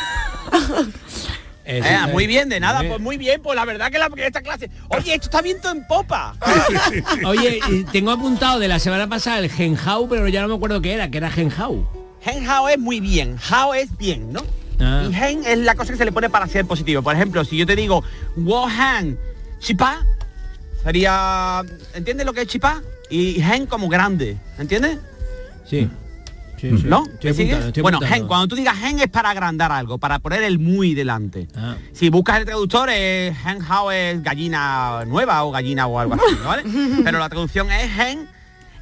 [1.64, 4.42] Eso, Eh, muy bien, de nada, pues muy bien, pues la verdad que la, esta
[4.42, 4.68] clase.
[4.88, 6.35] Oye, esto está viento en popa.
[7.25, 7.61] Oye,
[7.92, 11.09] tengo apuntado de la semana pasada el Genhao, pero ya no me acuerdo qué era,
[11.09, 11.88] que era Genhao.
[12.21, 14.42] Gen hao es muy bien, hao es bien, ¿no?
[14.81, 15.07] Ah.
[15.09, 17.01] Y gen es la cosa que se le pone para ser positivo.
[17.01, 18.03] Por ejemplo, si yo te digo
[18.37, 19.16] wo han
[19.61, 20.05] chipa,
[20.83, 21.62] sería
[21.95, 22.83] ¿entiendes lo que es chipa?
[23.09, 24.99] Y gen como grande, ¿entiendes?
[25.73, 25.89] Sí.
[26.59, 26.85] Sí, sí.
[26.87, 27.05] ¿No?
[27.07, 27.83] Estoy ¿Me sigues?
[27.83, 31.49] bueno, gen, cuando tú digas gen es para agrandar algo, para poner el muy delante.
[31.57, 31.77] Ah.
[31.93, 33.59] Si buscas el traductor, eh, hen
[33.93, 36.63] es gallina nueva o gallina o algo así, ¿vale?
[37.05, 38.29] Pero la traducción es gen,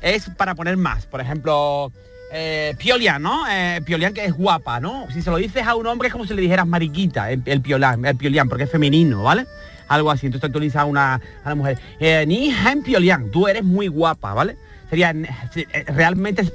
[0.02, 1.06] es para poner más.
[1.06, 1.90] Por ejemplo,
[2.32, 3.44] eh, piolian, ¿no?
[3.48, 5.06] Eh, piolian que es guapa, ¿no?
[5.14, 7.62] Si se lo dices a un hombre es como si le dijeras mariquita, el, el
[7.62, 9.46] piolian, el piolian, porque es femenino, ¿vale?
[9.88, 10.26] Algo así.
[10.26, 13.64] Entonces tú le dices a una a la mujer, eh, ni hen piolian, tú eres
[13.64, 14.58] muy guapa, ¿vale?
[14.90, 16.52] Sería eh, realmente es-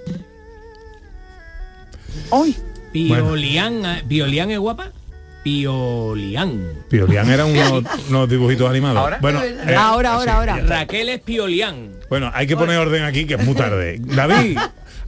[2.30, 2.56] Hoy.
[2.91, 4.91] Piolian, eh, ¿Piolian es guapa?
[5.43, 6.62] Piolian.
[6.89, 8.98] Piolian eran unos, unos dibujitos animados.
[9.00, 9.17] ¿Ahora?
[9.21, 10.62] Bueno, eh, Ahora, ahora, sí.
[10.62, 11.91] Raquel es Piolian.
[12.10, 13.98] Bueno, hay que poner orden aquí, que es muy tarde.
[14.02, 14.58] David,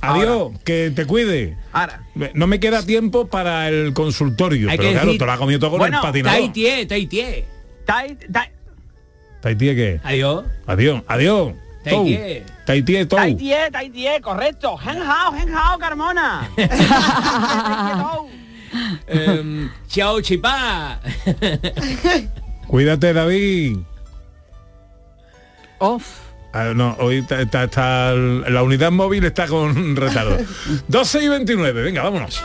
[0.01, 1.57] Adiós, que te cuide.
[1.71, 2.03] Ahora.
[2.35, 5.39] No me queda tiempo para el consultorio, Hay pero que claro, decir- te lo has
[5.39, 6.39] comido todo con Bueno, el patinador.
[6.39, 7.45] Taitie, Taitie.
[7.85, 8.51] Tai- tai-
[9.41, 9.99] Tahití, ¿qué?
[10.03, 10.45] Adiós.
[10.67, 11.53] Adiós, adiós.
[11.89, 12.05] Tou.
[12.65, 13.17] Tahití, Tou.
[13.19, 14.77] Taitie, Taitie, correcto.
[14.77, 16.49] Hen hao, hen hao, Carmona.
[19.07, 20.99] Em, chao, chipá.
[22.67, 23.77] Cuídate, David.
[25.79, 26.19] Off.
[26.53, 30.37] Ah, no, hoy está, está- está la unidad móvil está con retardo.
[30.87, 32.41] 12 y 29, venga, vámonos.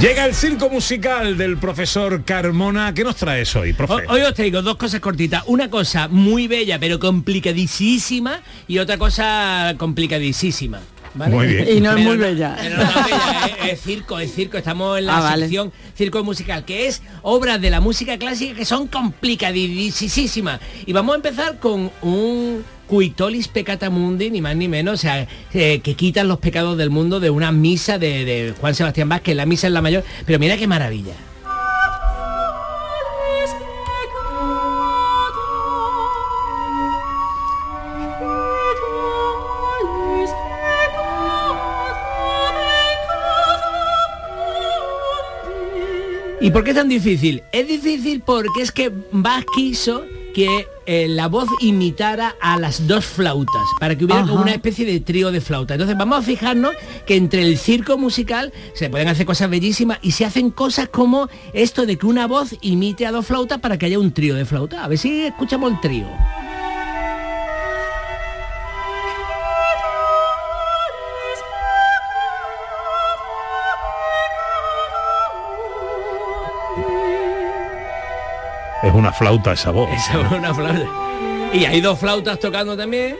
[0.00, 2.94] Llega el circo musical del profesor Carmona.
[2.94, 4.06] ¿Qué nos traes hoy, profe?
[4.08, 5.42] Hoy os traigo dos cosas cortitas.
[5.46, 10.80] Una cosa muy bella, pero complicadísima, y otra cosa complicadísima.
[11.14, 11.34] ¿vale?
[11.34, 11.68] Muy bien.
[11.76, 12.56] Y no es muy bella.
[12.58, 14.56] pero no tan bella, es, es circo, es circo.
[14.56, 15.42] Estamos en la Ah, vale.
[15.42, 20.60] sección circo musical, que es obras de la música clásica que son complicadísimas.
[20.86, 25.28] Y vamos a empezar con un Cuitolis Peccata Mundi, ni más ni menos, o sea,
[25.54, 29.46] eh, que quitan los pecados del mundo de una misa de, Juan Sebastián Vázquez, la
[29.46, 31.14] misa es la mayor, pero mira qué maravilla.
[46.40, 47.44] ¿Y por qué es tan difícil?
[47.52, 50.02] Es difícil porque es que Bach quiso
[50.34, 54.84] que eh, la voz imitara a las dos flautas, para que hubiera como una especie
[54.84, 55.74] de trío de flauta.
[55.74, 56.74] Entonces vamos a fijarnos
[57.06, 61.28] que entre el circo musical se pueden hacer cosas bellísimas y se hacen cosas como
[61.52, 64.44] esto de que una voz imite a dos flautas para que haya un trío de
[64.44, 64.82] flauta.
[64.82, 66.08] A ver si escuchamos el trío.
[79.00, 79.90] Una flauta esa voz.
[79.90, 80.86] Esa es una flauta.
[81.52, 83.16] Y hay dos flautas tocando también.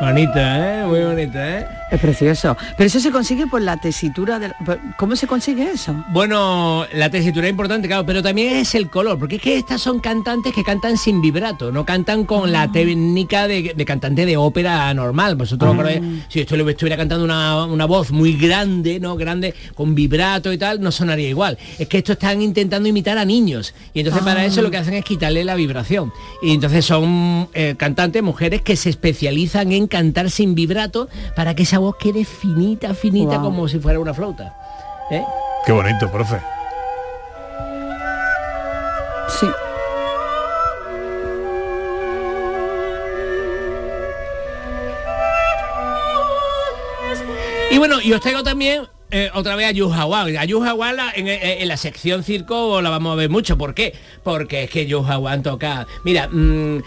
[0.00, 0.84] Bonita, ¿eh?
[0.86, 1.79] Muy bonita, ¿eh?
[1.90, 2.56] Es precioso.
[2.76, 4.52] Pero eso se consigue por la tesitura del...
[4.96, 5.94] ¿Cómo se consigue eso?
[6.12, 9.80] Bueno, la tesitura es importante, claro, pero también es el color, porque es que estas
[9.80, 14.36] son cantantes que cantan sin vibrato, no cantan con la técnica de, de cantante de
[14.36, 15.34] ópera normal.
[15.36, 16.00] Vosotros, Ah.
[16.28, 19.16] si yo estuviera, estuviera cantando una, una voz muy grande, ¿no?
[19.16, 21.58] Grande, con vibrato y tal, no sonaría igual.
[21.78, 23.74] Es que esto están intentando imitar a niños.
[23.94, 24.44] Y entonces para Ah.
[24.44, 26.12] eso lo que hacen es quitarle la vibración.
[26.42, 31.64] Y entonces son eh, cantantes, mujeres que se especializan en cantar sin vibrato para que
[31.64, 34.54] esa voz quede finita, finita, como si fuera una flauta.
[35.10, 35.24] ¿Eh?
[35.66, 36.38] Qué bonito, profe.
[39.28, 39.46] Sí.
[47.70, 50.36] Y bueno, y os traigo también eh, otra vez a Yuhawan.
[50.36, 53.56] A Yuhawan la- en, en- en la sección circo la vamos a ver mucho.
[53.56, 53.94] ¿Por qué?
[54.22, 55.86] Porque es que Yuhawan toca...
[56.04, 56.82] Mira, mm,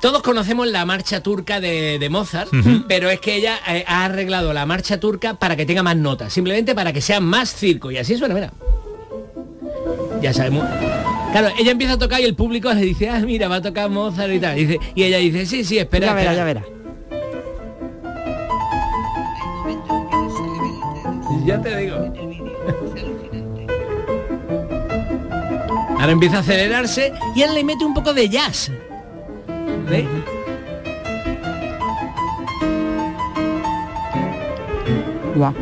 [0.00, 2.50] todos conocemos la marcha turca de, de Mozart,
[2.88, 6.32] pero es que ella eh, ha arreglado la marcha turca para que tenga más notas,
[6.32, 7.90] simplemente para que sea más circo.
[7.90, 8.52] Y así suena, mira.
[10.22, 10.64] Ya sabemos.
[11.32, 13.90] Claro, ella empieza a tocar y el público le dice, ah, mira, va a tocar
[13.90, 14.58] Mozart y tal.
[14.58, 16.06] Y, dice- y ella dice, sí, sí, espera.
[16.06, 16.36] Ya verá, espera".
[16.36, 16.74] ya verá.
[21.44, 21.96] Ya te digo.
[25.98, 28.70] Ahora empieza a acelerarse y él le mete un poco de jazz.
[29.88, 30.08] ¿Veis?
[35.34, 35.54] Guau.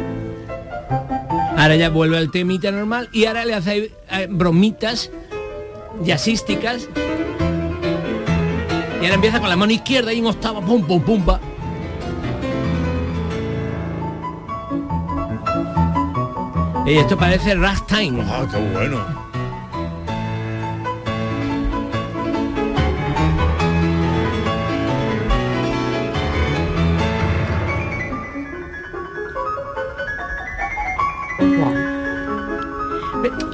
[1.56, 5.10] Ahora ya vuelve al temita normal y ahora le hace eh, bromitas
[6.04, 6.88] jazzísticas.
[9.00, 11.40] Y ahora empieza con la mano izquierda y en octava, pum, pum, pum, pa.
[16.86, 18.22] Y esto parece ragtime.
[18.28, 19.31] Ah, qué bueno.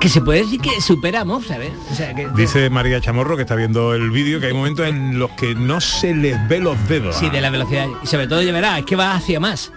[0.09, 1.73] Que se puede decir que supera a Mozart, ¿eh?
[1.93, 5.19] O sea, que, Dice María Chamorro que está viendo el vídeo que hay momentos en
[5.19, 7.15] los que no se les ve los dedos.
[7.15, 7.89] Sí, de la velocidad.
[8.03, 9.71] Y sobre todo, ya verás, es que va hacia más.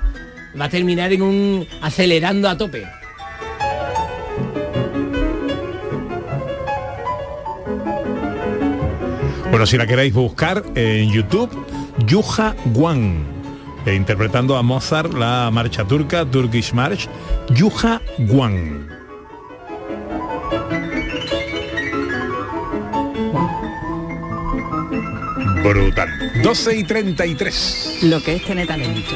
[0.58, 2.88] Va a terminar en un acelerando a tope.
[9.50, 11.50] Bueno, si la queréis buscar en YouTube,
[12.06, 13.26] Yuja Wan.
[13.86, 17.10] e interpretando a Mozart la marcha turca, Turkish March,
[17.50, 19.01] Yuha Guan.
[25.64, 26.42] Brutal.
[26.42, 28.00] 12 y 33.
[28.04, 29.16] Lo que es tener talento.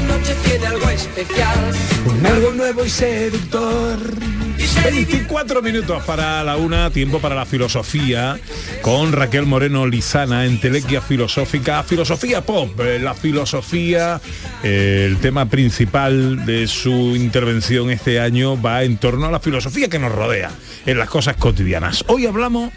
[0.21, 1.73] noche tiene algo especial.
[2.05, 3.99] Un algo nuevo y seductor.
[4.83, 8.39] 24 minutos para la una, tiempo para la filosofía,
[8.81, 14.19] con Raquel Moreno Lizana, en Telequia Filosófica, Filosofía Pop, eh, la filosofía,
[14.63, 19.87] eh, el tema principal de su intervención este año va en torno a la filosofía
[19.87, 20.51] que nos rodea,
[20.85, 22.03] en las cosas cotidianas.
[22.07, 22.71] Hoy hablamos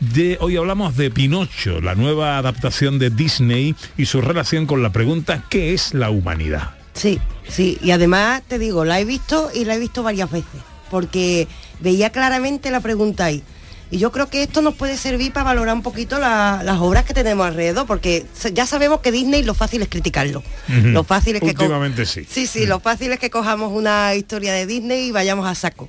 [0.00, 4.92] de, hoy hablamos de Pinocho, la nueva adaptación de Disney y su relación con la
[4.92, 6.79] pregunta ¿qué es la humanidad?
[7.00, 10.60] Sí, sí, y además te digo, la he visto y la he visto varias veces,
[10.90, 11.48] porque
[11.80, 13.42] veía claramente la pregunta ahí.
[13.92, 17.04] Y yo creo que esto nos puede servir para valorar un poquito la- las obras
[17.04, 20.42] que tenemos alrededor, porque ya sabemos que Disney lo fácil es criticarlo.
[20.68, 21.48] Lo fácil es que...
[21.48, 22.24] Últimamente sí.
[22.30, 25.88] Sí, sí, lo fácil es que cojamos una historia de Disney y vayamos a saco.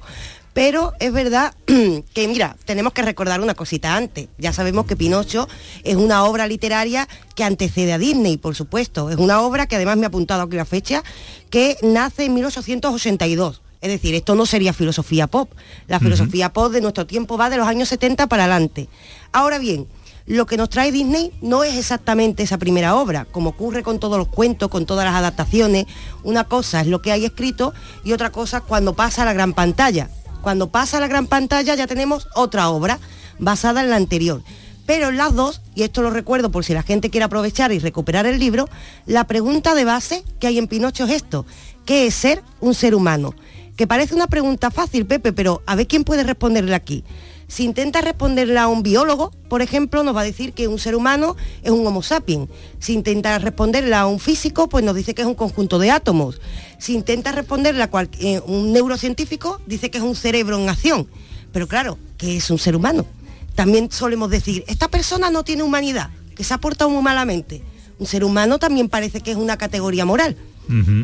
[0.53, 4.27] Pero es verdad que, mira, tenemos que recordar una cosita antes.
[4.37, 5.47] Ya sabemos que Pinocho
[5.83, 9.09] es una obra literaria que antecede a Disney, por supuesto.
[9.09, 11.03] Es una obra que además me ha apuntado aquí la fecha,
[11.49, 13.61] que nace en 1882.
[13.81, 15.49] Es decir, esto no sería filosofía pop.
[15.87, 18.89] La filosofía pop de nuestro tiempo va de los años 70 para adelante.
[19.31, 19.87] Ahora bien,
[20.27, 24.19] lo que nos trae Disney no es exactamente esa primera obra, como ocurre con todos
[24.19, 25.87] los cuentos, con todas las adaptaciones.
[26.23, 29.33] Una cosa es lo que hay escrito y otra cosa es cuando pasa a la
[29.33, 30.11] gran pantalla.
[30.41, 32.99] Cuando pasa a la gran pantalla ya tenemos otra obra
[33.39, 34.41] basada en la anterior.
[34.85, 37.79] Pero en las dos, y esto lo recuerdo por si la gente quiere aprovechar y
[37.79, 38.67] recuperar el libro,
[39.05, 41.45] la pregunta de base que hay en Pinocho es esto,
[41.85, 43.33] ¿qué es ser un ser humano?
[43.77, 47.03] Que parece una pregunta fácil, Pepe, pero a ver quién puede responderle aquí.
[47.51, 50.95] Si intenta responderla a un biólogo, por ejemplo, nos va a decir que un ser
[50.95, 52.47] humano es un homo sapiens.
[52.79, 56.39] Si intenta responderla a un físico, pues nos dice que es un conjunto de átomos.
[56.79, 61.09] Si intenta responderla a cual- eh, un neurocientífico, dice que es un cerebro en acción.
[61.51, 63.05] Pero claro, ¿qué es un ser humano?
[63.53, 67.61] También solemos decir, esta persona no tiene humanidad, que se ha portado muy malamente.
[67.99, 70.37] Un ser humano también parece que es una categoría moral.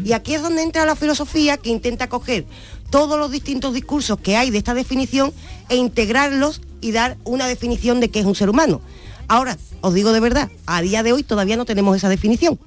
[0.05, 2.45] Y aquí es donde entra la filosofía que intenta coger
[2.89, 5.33] todos los distintos discursos que hay de esta definición
[5.69, 8.81] e integrarlos y dar una definición de qué es un ser humano.
[9.27, 12.59] Ahora, os digo de verdad, a día de hoy todavía no tenemos esa definición.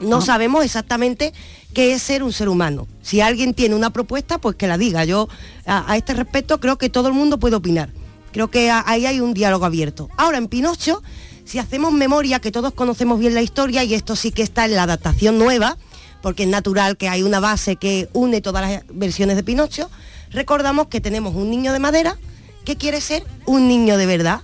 [0.00, 1.34] No sabemos exactamente
[1.74, 2.86] qué es ser un ser humano.
[3.02, 5.04] Si alguien tiene una propuesta, pues que la diga.
[5.04, 5.28] Yo
[5.66, 7.90] a, a este respecto creo que todo el mundo puede opinar.
[8.32, 10.08] Creo que a- ahí hay un diálogo abierto.
[10.16, 11.02] Ahora, en Pinocho,
[11.44, 14.74] si hacemos memoria, que todos conocemos bien la historia, y esto sí que está en
[14.74, 15.76] la adaptación nueva,
[16.22, 19.90] porque es natural que hay una base que une todas las versiones de Pinocho,
[20.30, 22.16] recordamos que tenemos un niño de madera
[22.64, 24.42] que quiere ser un niño de verdad.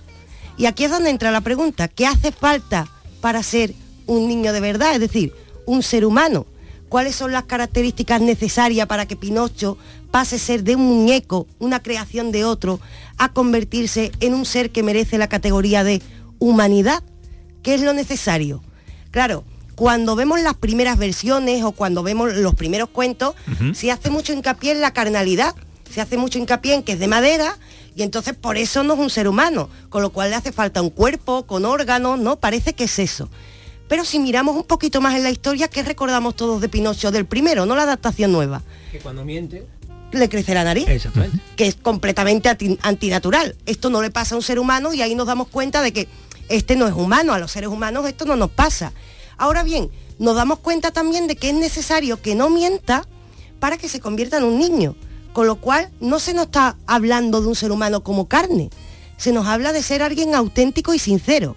[0.57, 2.87] Y aquí es donde entra la pregunta, ¿qué hace falta
[3.21, 3.73] para ser
[4.07, 4.93] un niño de verdad?
[4.93, 5.33] Es decir,
[5.65, 6.45] un ser humano.
[6.89, 9.77] ¿Cuáles son las características necesarias para que Pinocho
[10.09, 12.79] pase a ser de un muñeco, una creación de otro,
[13.17, 16.01] a convertirse en un ser que merece la categoría de
[16.39, 17.03] humanidad?
[17.61, 18.63] ¿Qué es lo necesario?
[19.11, 19.43] Claro,
[19.77, 23.35] cuando vemos las primeras versiones o cuando vemos los primeros cuentos,
[23.75, 25.53] se hace mucho hincapié en la carnalidad,
[25.93, 27.55] se hace mucho hincapié en que es de madera
[27.95, 30.81] y entonces por eso no es un ser humano, con lo cual le hace falta
[30.81, 32.37] un cuerpo con órganos, ¿no?
[32.39, 33.29] Parece que es eso.
[33.87, 37.27] Pero si miramos un poquito más en la historia, ¿qué recordamos todos de Pinocho del
[37.27, 38.63] primero, no la adaptación nueva?
[38.91, 39.67] Que cuando miente.
[40.11, 41.37] Le crece la nariz Exactamente.
[41.55, 43.55] que es completamente anti- antinatural.
[43.67, 46.07] Esto no le pasa a un ser humano y ahí nos damos cuenta de que
[46.49, 48.91] este no es humano, a los seres humanos esto no nos pasa.
[49.37, 53.07] Ahora bien, nos damos cuenta también de que es necesario que no mienta
[53.59, 54.95] para que se convierta en un niño,
[55.33, 58.69] con lo cual no se nos está hablando de un ser humano como carne,
[59.17, 61.55] se nos habla de ser alguien auténtico y sincero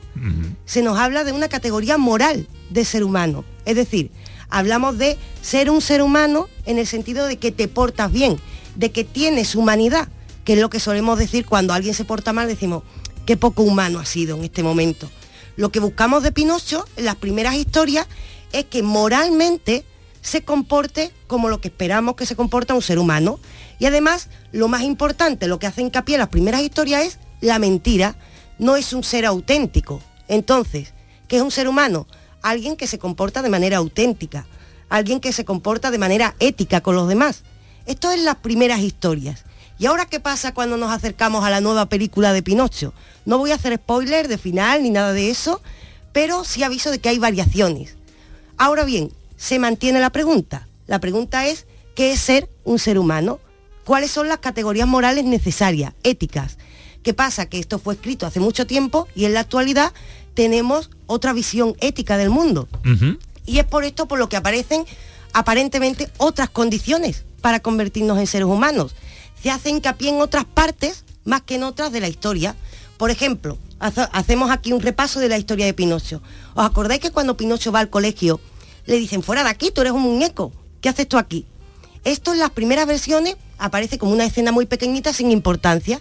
[0.64, 3.44] se nos habla de una categoría moral de ser humano.
[3.66, 4.10] Es decir,
[4.48, 8.38] hablamos de ser un ser humano en el sentido de que te portas bien,
[8.76, 10.08] de que tienes humanidad,
[10.44, 12.82] que es lo que solemos decir cuando alguien se porta mal, decimos,
[13.26, 15.10] qué poco humano ha sido en este momento.
[15.60, 18.06] Lo que buscamos de Pinocho en las primeras historias
[18.50, 19.84] es que moralmente
[20.22, 23.38] se comporte como lo que esperamos que se comporta un ser humano.
[23.78, 27.58] Y además, lo más importante, lo que hace hincapié en las primeras historias es la
[27.58, 28.16] mentira,
[28.58, 30.00] no es un ser auténtico.
[30.28, 30.94] Entonces,
[31.28, 32.06] ¿qué es un ser humano?
[32.40, 34.46] Alguien que se comporta de manera auténtica,
[34.88, 37.42] alguien que se comporta de manera ética con los demás.
[37.84, 39.44] Esto es las primeras historias.
[39.80, 42.92] ¿Y ahora qué pasa cuando nos acercamos a la nueva película de Pinocho?
[43.24, 45.62] No voy a hacer spoiler de final ni nada de eso,
[46.12, 47.96] pero sí aviso de que hay variaciones.
[48.58, 50.68] Ahora bien, se mantiene la pregunta.
[50.86, 51.64] La pregunta es,
[51.94, 53.40] ¿qué es ser un ser humano?
[53.86, 56.58] ¿Cuáles son las categorías morales necesarias, éticas?
[57.02, 57.46] ¿Qué pasa?
[57.46, 59.94] Que esto fue escrito hace mucho tiempo y en la actualidad
[60.34, 62.68] tenemos otra visión ética del mundo.
[63.46, 64.84] Y es por esto por lo que aparecen
[65.32, 68.94] aparentemente otras condiciones para convertirnos en seres humanos.
[69.42, 72.54] Se hace hincapié en otras partes más que en otras de la historia.
[72.98, 76.22] Por ejemplo, hace- hacemos aquí un repaso de la historia de Pinocho.
[76.54, 78.40] ¿Os acordáis que cuando Pinocho va al colegio
[78.86, 81.46] le dicen, fuera de aquí, tú eres un muñeco, ¿qué haces tú aquí?
[82.04, 86.00] Esto en las primeras versiones aparece como una escena muy pequeñita sin importancia.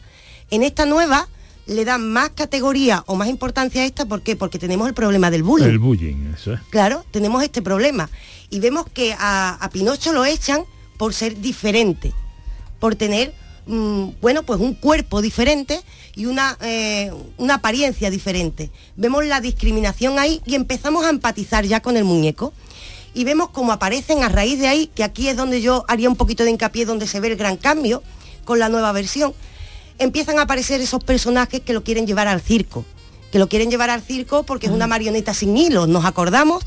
[0.50, 1.28] En esta nueva
[1.68, 4.36] le dan más categoría o más importancia a esta, ¿por qué?
[4.36, 5.68] Porque tenemos el problema del bullying.
[5.68, 6.62] El bullying, eso es.
[6.72, 8.10] Claro, tenemos este problema.
[8.50, 10.64] Y vemos que a, a Pinocho lo echan
[10.98, 12.14] por ser diferente,
[12.80, 13.34] por tener,
[13.68, 15.82] mm, bueno, pues un cuerpo diferente
[16.16, 18.72] y una, eh, una apariencia diferente.
[18.96, 22.54] Vemos la discriminación ahí y empezamos a empatizar ya con el muñeco.
[23.14, 26.16] Y vemos cómo aparecen a raíz de ahí, que aquí es donde yo haría un
[26.16, 28.04] poquito de hincapié, donde se ve el gran cambio
[28.46, 29.34] con la nueva versión.
[29.98, 32.86] Empiezan a aparecer esos personajes que lo quieren llevar al circo,
[33.32, 35.88] que lo quieren llevar al circo porque es una marioneta sin hilos.
[35.88, 36.64] Nos acordamos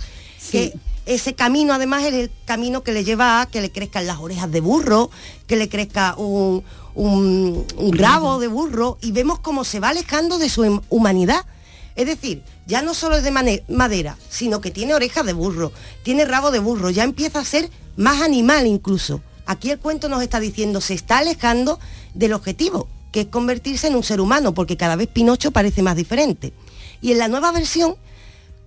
[0.51, 0.75] que
[1.07, 4.51] ese camino además es el camino que le lleva a que le crezcan las orejas
[4.51, 5.11] de burro,
[5.47, 6.63] que le crezca un,
[6.95, 11.45] un- un rabo de burro y vemos cómo se va alejando de su hum- humanidad.
[11.97, 15.73] Es decir, ya no solo es de madera, sino que tiene orejas de burro,
[16.03, 19.21] tiene rabo de burro, ya empieza a ser más animal incluso.
[19.45, 21.79] Aquí el cuento nos está diciendo, se está alejando
[22.15, 25.97] del objetivo, que es convertirse en un ser humano, porque cada vez Pinocho parece más
[25.97, 26.53] diferente.
[27.03, 27.97] Y en la nueva versión,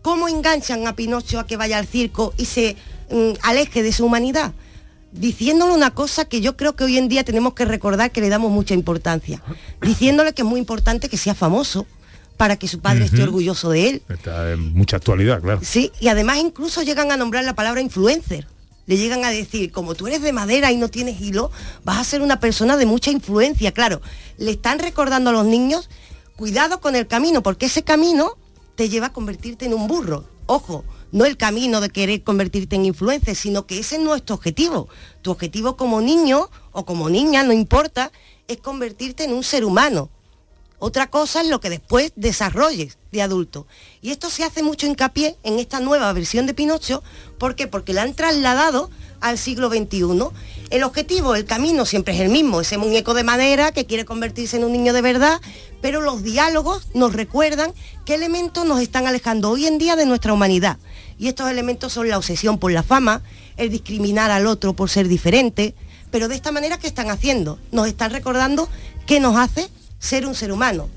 [0.06, 2.76] ¿cómo enganchan a Pinocho a que vaya al circo y se
[3.10, 4.54] mm, aleje de su humanidad?
[5.12, 8.30] Diciéndole una cosa que yo creo que hoy en día tenemos que recordar que le
[8.30, 9.42] damos mucha importancia.
[9.82, 11.88] Diciéndole que es muy importante que sea famoso
[12.38, 14.04] para que su padre esté orgulloso de él.
[14.08, 15.62] Está en mucha actualidad, claro.
[15.64, 18.46] Sí, y además incluso llegan a nombrar la palabra influencer.
[18.86, 21.50] Le llegan a decir, como tú eres de madera y no tienes hilo,
[21.84, 23.72] vas a ser una persona de mucha influencia.
[23.72, 24.04] Claro,
[24.38, 25.90] le están recordando a los niños,
[26.36, 28.38] cuidado con el camino, porque ese camino
[28.76, 30.26] te lleva a convertirte en un burro.
[30.48, 34.88] Ojo, no el camino de querer convertirte en influencer, sino que ese es tu objetivo.
[35.22, 38.12] Tu objetivo como niño o como niña, no importa,
[38.48, 40.10] es convertirte en un ser humano.
[40.78, 43.66] Otra cosa es lo que después desarrolles de adulto.
[44.02, 47.02] Y esto se hace mucho hincapié en esta nueva versión de Pinocho,
[47.40, 47.66] ¿por qué?
[47.68, 48.92] Porque la han trasladado
[49.26, 50.30] al siglo XXI.
[50.70, 54.58] El objetivo, el camino siempre es el mismo, ese muñeco de madera que quiere convertirse
[54.58, 55.42] en un niño de verdad,
[55.82, 57.74] pero los diálogos nos recuerdan
[58.06, 60.78] qué elementos nos están alejando hoy en día de nuestra humanidad.
[61.18, 63.24] Y estos elementos son la obsesión por la fama,
[63.58, 65.74] el discriminar al otro por ser diferente,
[66.12, 67.58] pero de esta manera ¿qué están haciendo?
[67.72, 68.70] Nos están recordando
[69.08, 70.88] qué nos hace ser un ser humano.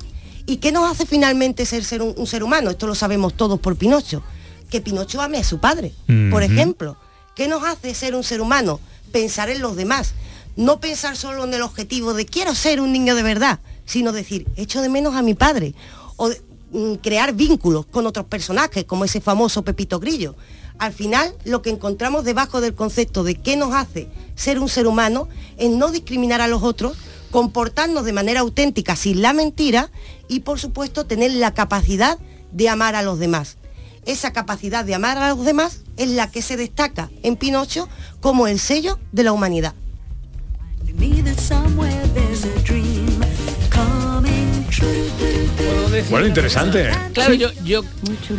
[0.44, 2.68] ¿Y qué nos hace finalmente ser, ser un, un ser humano?
[2.68, 4.22] Esto lo sabemos todos por Pinocho.
[4.68, 5.94] Que Pinocho ame a su padre,
[6.30, 6.98] por ejemplo.
[7.39, 8.80] ¿Qué nos hace ser un ser humano?
[9.12, 10.14] Pensar en los demás.
[10.57, 14.49] No pensar solo en el objetivo de quiero ser un niño de verdad, sino decir,
[14.57, 15.72] echo de menos a mi padre.
[16.16, 16.30] O
[16.72, 20.34] mm, crear vínculos con otros personajes, como ese famoso Pepito Grillo.
[20.80, 24.89] Al final, lo que encontramos debajo del concepto de qué nos hace ser un ser
[24.89, 25.28] humano
[25.59, 26.97] es no discriminar a los otros,
[27.30, 29.93] comportarnos de manera auténtica sin la mentira
[30.26, 32.18] y, por supuesto, tener la capacidad
[32.51, 33.57] de amar a los demás.
[34.09, 37.90] Esa capacidad de amar a los demás es la que se destaca en Pinocho
[38.20, 39.74] como el sello de la humanidad.
[46.10, 46.88] Bueno, interesante.
[47.12, 47.82] Claro, yo, yo,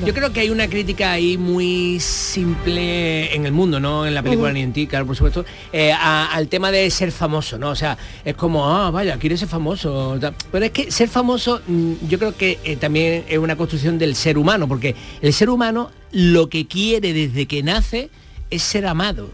[0.05, 4.23] yo creo que hay una crítica ahí muy simple en el mundo, no en la
[4.23, 7.69] película ni en ti, claro, por supuesto, eh, a- al tema de ser famoso, ¿no?
[7.69, 10.17] O sea, es como, ah, vaya, quieres ser famoso.
[10.51, 14.15] Pero es que ser famoso, mm, yo creo que eh, también es una construcción del
[14.15, 18.09] ser humano, porque el ser humano lo que quiere desde que nace
[18.49, 19.29] es ser amado.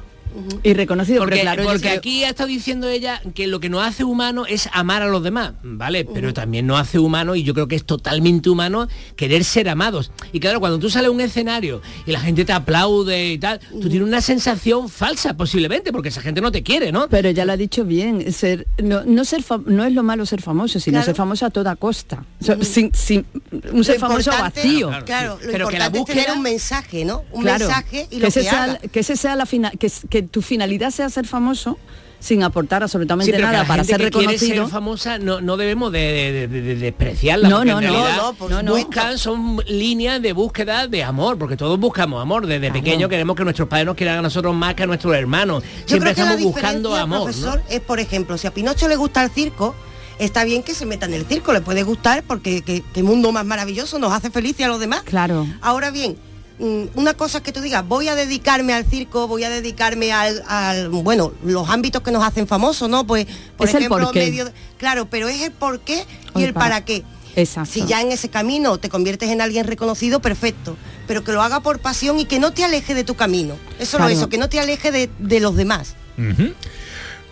[0.63, 3.59] Y reconocido, porque, porque, claro, yo porque creo- aquí ha estado diciendo ella que lo
[3.59, 6.05] que nos hace humano es amar a los demás, ¿vale?
[6.05, 10.11] Pero también nos hace humano y yo creo que es totalmente humano querer ser amados.
[10.33, 13.59] Y claro, cuando tú sales a un escenario y la gente te aplaude y tal,
[13.59, 17.07] tú tienes una sensación falsa posiblemente, porque esa gente no te quiere, ¿no?
[17.09, 20.41] Pero ya lo ha dicho bien, ser, no, no ser no es lo malo ser
[20.41, 21.05] famoso, sino Claro.
[21.05, 22.25] ser famoso a toda costa.
[22.41, 23.25] O sea, sin, sin-
[23.71, 24.91] un ser famoso vacío.
[25.05, 27.23] Claro, lo Pero que la importante es tener búsqueda- un mensaje, ¿no?
[27.31, 28.77] Un Claro, mensaje y que lo que sea, haga.
[28.79, 31.77] que ese sea la fina- que, que tu finalidad sea ser famoso
[32.19, 34.63] sin aportar absolutamente Sí, pero que nada la para gente ser que quiere reconocido.
[34.65, 37.49] ser famosa no, no debemos de, de- de- de despreciarla.
[37.49, 38.75] No, no, en no, realidad no, supuesto.
[38.75, 42.47] buscan, son líneas de búsqueda de amor, porque todos buscamos amor.
[42.47, 45.61] Desde pequeño queremos que nuestros padres nos quieran a nosotros más que a nuestros hermanos.
[45.63, 47.19] Yo Siempre creo que la estamos buscando amor.
[47.19, 47.23] ¿no?
[47.25, 49.75] profesor, es, por ejemplo, si a Pinocho le gusta el circo,
[50.17, 53.31] está bien que se meta en el circo, le puede gustar porque que, que mundo
[53.33, 55.03] más maravilloso nos hace felices a los demás.
[55.03, 55.45] Claro.
[55.61, 56.17] Ahora bien,
[56.59, 60.41] una cosa es que tú digas, voy a dedicarme al circo, voy a dedicarme al,
[60.47, 63.05] al- bueno, los ámbitos que nos hacen famosos, ¿no?
[63.05, 63.27] Pues,
[63.57, 64.19] por Es el ejemplo, porqué.
[64.19, 67.03] medio, claro, pero es el por qué y el el para- para qué.
[67.35, 67.71] Exacto.
[67.73, 70.77] Si ya en ese camino te conviertes en alguien reconocido, perfecto.
[71.05, 73.55] Pero que lo haga por pasión y que no te aleje de tu camino.
[73.77, 74.11] Eso Claro.
[74.13, 75.95] lo eso, que no te aleje de, de los demás.
[76.17, 76.53] Ujú.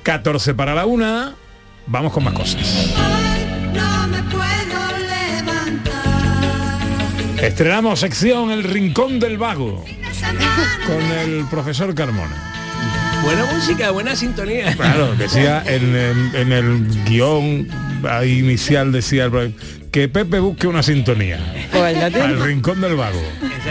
[0.03, 1.35] 14 para la una.
[1.87, 2.59] Vamos con más cosas.
[7.43, 9.83] Estrenamos sección El Rincón del Vago
[10.87, 12.51] con el profesor Carmona.
[13.21, 14.73] Buena música, buena sintonía.
[14.75, 17.67] Claro, decía en, el- en el guion
[18.25, 19.29] inicial decía
[19.91, 21.37] que Pepe busque una sintonía.
[21.73, 23.21] Al Rincón del Vago.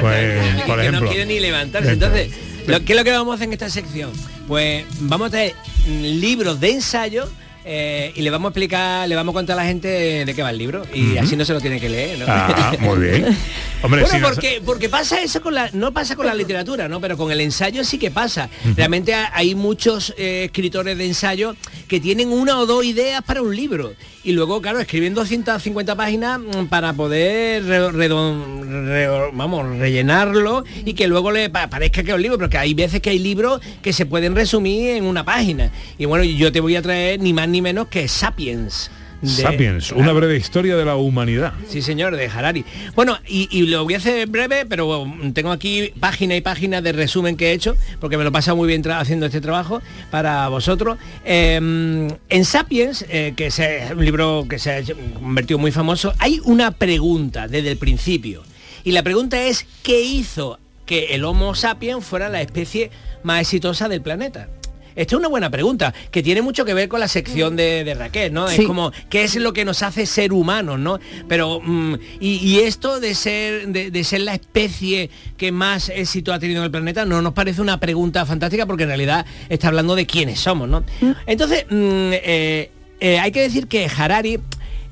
[0.01, 1.93] Pues, por que no quiere ni levantarse.
[1.93, 2.31] Entonces,
[2.67, 4.11] lo, ¿qué es lo que vamos a hacer en esta sección?
[4.49, 7.29] Pues vamos a mm, libros de ensayo
[7.65, 9.89] eh, y le vamos a explicar, le vamos a contar a la gente
[10.25, 12.19] de qué va el libro y así no se lo tiene que leer.
[12.21, 12.25] ¿no?
[12.29, 13.25] Ah, muy bien.
[13.83, 16.89] Hombre, bueno, si no- porque, porque pasa eso con la, no pasa con la literatura,
[16.89, 17.01] ¿no?
[17.01, 18.49] Pero con el ensayo sí que pasa.
[18.77, 21.57] Realmente ha- hay muchos eh, escritores de ensayo
[21.89, 23.93] que tienen una o dos ideas para un libro.
[24.25, 30.95] Y luego, claro, escriben 250 páginas mm, para poder re- redon- re- vamos, rellenarlo y
[30.95, 33.61] que luego le pa- parezca que es un libro, porque hay veces que hay libros
[33.83, 35.73] que se pueden resumir en una página.
[35.99, 38.91] Y bueno, yo te voy a traer ni más ni menos que Sapiens.
[39.21, 41.53] de- Sapiens, una breve historia de la humanidad.
[41.69, 42.65] Sí, señor, de Harari.
[42.97, 46.91] Bueno, y, y lo voy a hacer breve, pero tengo aquí página y página de
[46.91, 49.81] resumen que he hecho, porque me lo pasa muy bien haciendo este trabajo
[50.11, 50.99] para vosotros.
[51.25, 53.61] Eh, en Sapiens, eh, que es
[53.95, 54.83] un libro que se ha
[55.15, 58.43] convertido muy famoso, hay una pregunta desde el principio.
[58.83, 62.91] Y la pregunta es, ¿qué hizo que el Homo sapiens fuera la especie
[63.23, 64.49] más exitosa del planeta?
[64.95, 67.95] Esta es una buena pregunta, que tiene mucho que ver con la sección de, de
[67.95, 68.49] Raquel, ¿no?
[68.49, 68.63] Sí.
[68.63, 70.99] Es como, ¿qué es lo que nos hace ser humanos, ¿no?
[71.29, 76.33] Pero, mm, y, y esto de ser, de, de ser la especie que más éxito
[76.33, 79.69] ha tenido en el planeta, no nos parece una pregunta fantástica, porque en realidad está
[79.69, 80.85] hablando de quiénes somos, ¿no?
[81.27, 82.71] Entonces, mm, eh,
[83.01, 84.43] eh, hay que decir que Harari mm,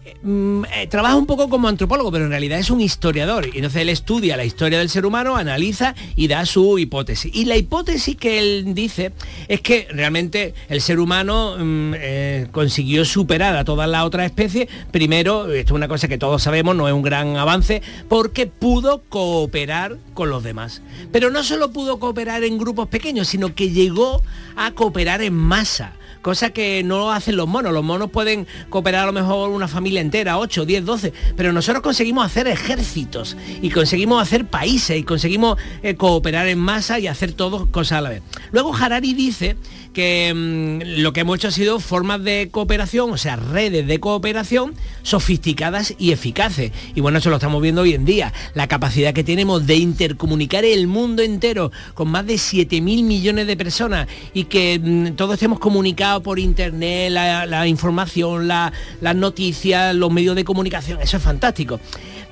[0.02, 3.46] eh, trabaja un poco como antropólogo, pero en realidad es un historiador.
[3.46, 7.30] Y entonces él estudia la historia del ser humano, analiza y da su hipótesis.
[7.34, 9.12] Y la hipótesis que él dice
[9.48, 14.68] es que realmente el ser humano mm, eh, consiguió superar a todas las otras especies.
[14.90, 19.02] Primero, esto es una cosa que todos sabemos, no es un gran avance, porque pudo
[19.08, 20.82] cooperar con los demás.
[21.12, 24.22] Pero no solo pudo cooperar en grupos pequeños, sino que llegó
[24.56, 25.92] a cooperar en masa
[26.22, 27.72] cosa que no hacen los monos.
[27.72, 31.82] Los monos pueden cooperar a lo mejor una familia entera, 8, 10, 12, pero nosotros
[31.82, 37.32] conseguimos hacer ejércitos y conseguimos hacer países y conseguimos eh, cooperar en masa y hacer
[37.32, 38.22] todos cosas a la vez.
[38.52, 39.56] Luego Harari dice
[39.92, 44.00] que mm, lo que hemos hecho ha sido formas de cooperación, o sea, redes de
[44.00, 46.72] cooperación sofisticadas y eficaces.
[46.94, 48.32] Y bueno, eso lo estamos viendo hoy en día.
[48.54, 53.46] La capacidad que tenemos de intercomunicar el mundo entero con más de 7 mil millones
[53.46, 59.94] de personas y que mm, todos estemos comunicados por internet, la, información, la- las noticias,
[59.94, 61.00] los medios de comunicación.
[61.00, 61.80] Eso es fantástico.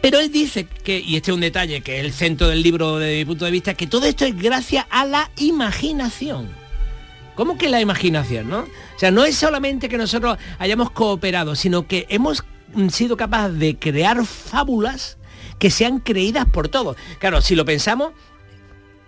[0.00, 2.98] Pero él dice que, y este es un detalle que es el centro del libro
[2.98, 6.67] desde mi punto de vista, que todo esto es gracias a la imaginación.
[7.38, 8.62] ¿Cómo que la imaginación, no?
[8.62, 12.44] O sea, no es solamente que nosotros hayamos cooperado, sino que hemos
[12.90, 15.18] sido capaces de crear fábulas
[15.60, 16.96] que sean creídas por todos.
[17.20, 18.10] Claro, si lo pensamos,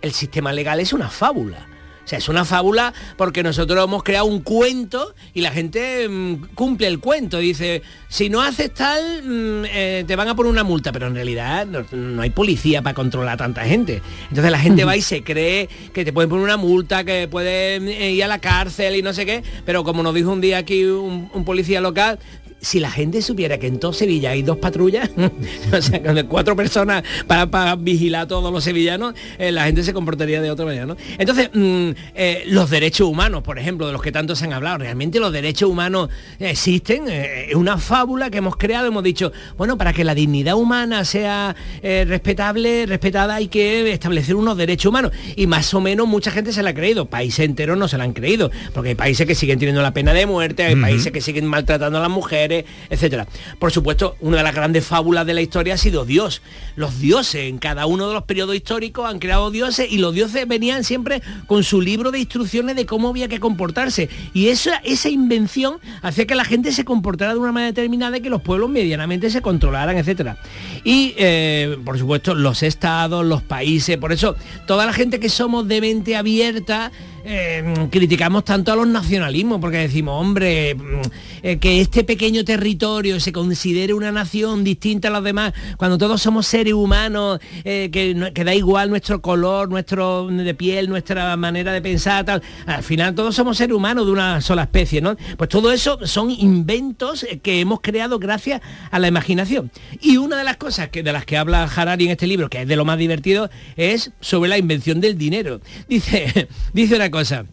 [0.01, 1.66] el sistema legal es una fábula.
[2.11, 6.54] O sea, es una fábula porque nosotros hemos creado un cuento y la gente mm,
[6.56, 7.38] cumple el cuento.
[7.38, 11.14] Dice, si no haces tal, mm, eh, te van a poner una multa, pero en
[11.14, 14.02] realidad no, no hay policía para controlar a tanta gente.
[14.28, 17.86] Entonces la gente va y se cree que te pueden poner una multa, que pueden
[17.86, 20.58] eh, ir a la cárcel y no sé qué, pero como nos dijo un día
[20.58, 22.18] aquí un, un policía local,
[22.61, 25.11] si la gente supiera que en todo Sevilla hay dos patrullas,
[25.72, 29.82] o sea, con cuatro personas para, para vigilar a todos los sevillanos, eh, la gente
[29.82, 30.96] se comportaría de otra manera, ¿no?
[31.18, 34.78] Entonces, mm, eh, los derechos humanos, por ejemplo, de los que tanto se han hablado,
[34.78, 39.78] realmente los derechos humanos existen, eh, es una fábula que hemos creado, hemos dicho, bueno,
[39.78, 45.12] para que la dignidad humana sea respetable, respetada, hay que establecer unos derechos humanos.
[45.36, 48.04] Y más o menos mucha gente se la ha creído, países enteros no se la
[48.04, 51.20] han creído, porque hay países que siguen teniendo la pena de muerte, hay países que
[51.20, 52.49] siguen maltratando a las mujeres,
[52.88, 53.26] etcétera.
[53.59, 56.42] Por supuesto, una de las grandes fábulas de la historia ha sido Dios.
[56.76, 60.46] Los dioses, en cada uno de los periodos históricos han creado dioses y los dioses
[60.46, 64.09] venían siempre con su libro de instrucciones de cómo había que comportarse.
[64.34, 68.20] Y esa, esa invención hacía que la gente se comportara de una manera determinada y
[68.20, 70.36] que los pueblos medianamente se controlaran, etcétera.
[70.84, 74.36] Y, eh, por supuesto, los estados, los países, por eso
[74.66, 76.92] toda la gente que somos de mente abierta,
[77.24, 81.00] eh, criticamos tanto a los nacionalismos porque decimos, hombre, mm,
[81.42, 86.22] eh, que este pequeño territorio se considere una nación distinta a los demás, cuando todos
[86.22, 91.72] somos seres humanos, eh, que, que da igual nuestro color, nuestro de piel, nuestra manera
[91.72, 95.16] de pensar, tal, al final todos somos seres humanos de una sola especie, ¿no?
[95.36, 98.60] Pues todo eso son inventos que hemos creado gracias
[98.90, 99.70] a la imaginación.
[100.00, 102.62] Y una de las cosas que, de las que habla Harari en este libro, que
[102.62, 105.60] es de lo más divertido, es sobre la invención del dinero.
[105.88, 107.44] Dice, dice una cosa.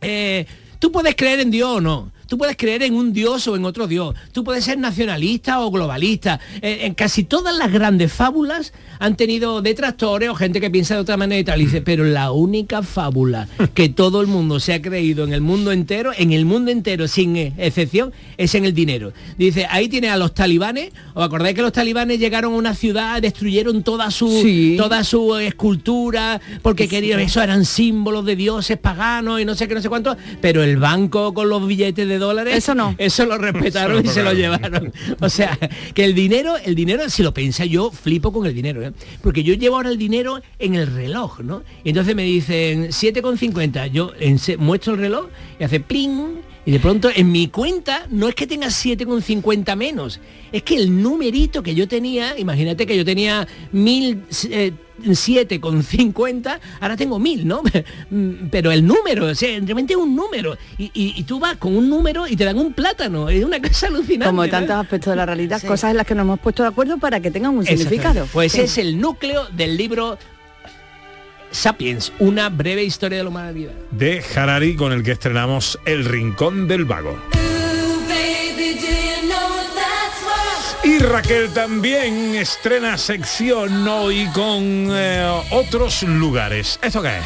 [0.00, 0.46] Eh,
[0.78, 2.12] tú puedes creer en Dios o no.
[2.32, 4.14] Tú puedes creer en un Dios o en otro Dios.
[4.32, 6.40] Tú puedes ser nacionalista o globalista.
[6.62, 11.02] Eh, en casi todas las grandes fábulas han tenido detractores o gente que piensa de
[11.02, 11.60] otra manera y tal.
[11.60, 15.42] Y dice, pero la única fábula que todo el mundo se ha creído en el
[15.42, 19.12] mundo entero, en el mundo entero sin eh, excepción, es en el dinero.
[19.36, 20.90] Dice, ahí tiene a los talibanes.
[21.12, 26.40] ¿Os acordáis que los talibanes llegaron a una ciudad, destruyeron toda su, toda su escultura,
[26.62, 30.16] porque querían, eso eran símbolos de dioses paganos y no sé qué, no sé cuánto,
[30.40, 32.94] pero el banco con los billetes de dólares, eso no.
[32.98, 34.92] Eso lo respetaron Eso y se lo llevaron.
[35.20, 35.58] O sea,
[35.94, 38.92] que el dinero, el dinero, si lo piensa, yo flipo con el dinero, ¿eh?
[39.22, 41.62] porque yo llevo ahora el dinero en el reloj, ¿no?
[41.84, 45.26] Y entonces me dicen 7,50, yo ense- muestro el reloj
[45.60, 46.40] y hace pling.
[46.64, 50.20] Y de pronto en mi cuenta no es que tenga 7,50 menos,
[50.52, 54.70] es que el numerito que yo tenía, imagínate que yo tenía mil eh,
[55.04, 57.62] 7,50, ahora tengo 1000, ¿no?
[58.50, 60.56] Pero el número, o sea, realmente es un número.
[60.78, 63.60] Y, y- y tú vas con un número y te dan un plátano, es una
[63.60, 64.26] cosa alucinante.
[64.26, 64.50] Como ¿no?
[64.50, 67.20] tantos aspectos de la realidad, cosas en las que nos hemos puesto de acuerdo para
[67.20, 68.26] que tengan un significado.
[68.32, 68.60] Pues Sí.
[68.62, 70.18] es el núcleo del libro
[71.50, 73.72] Sapiens, una breve historia de la humanidad.
[73.90, 77.18] de Harari con el que estrenamos El Rincón del Vago.
[80.84, 86.78] Y Raquel también estrena sección hoy con eh, otros lugares.
[86.82, 87.24] ¿Esto qué es?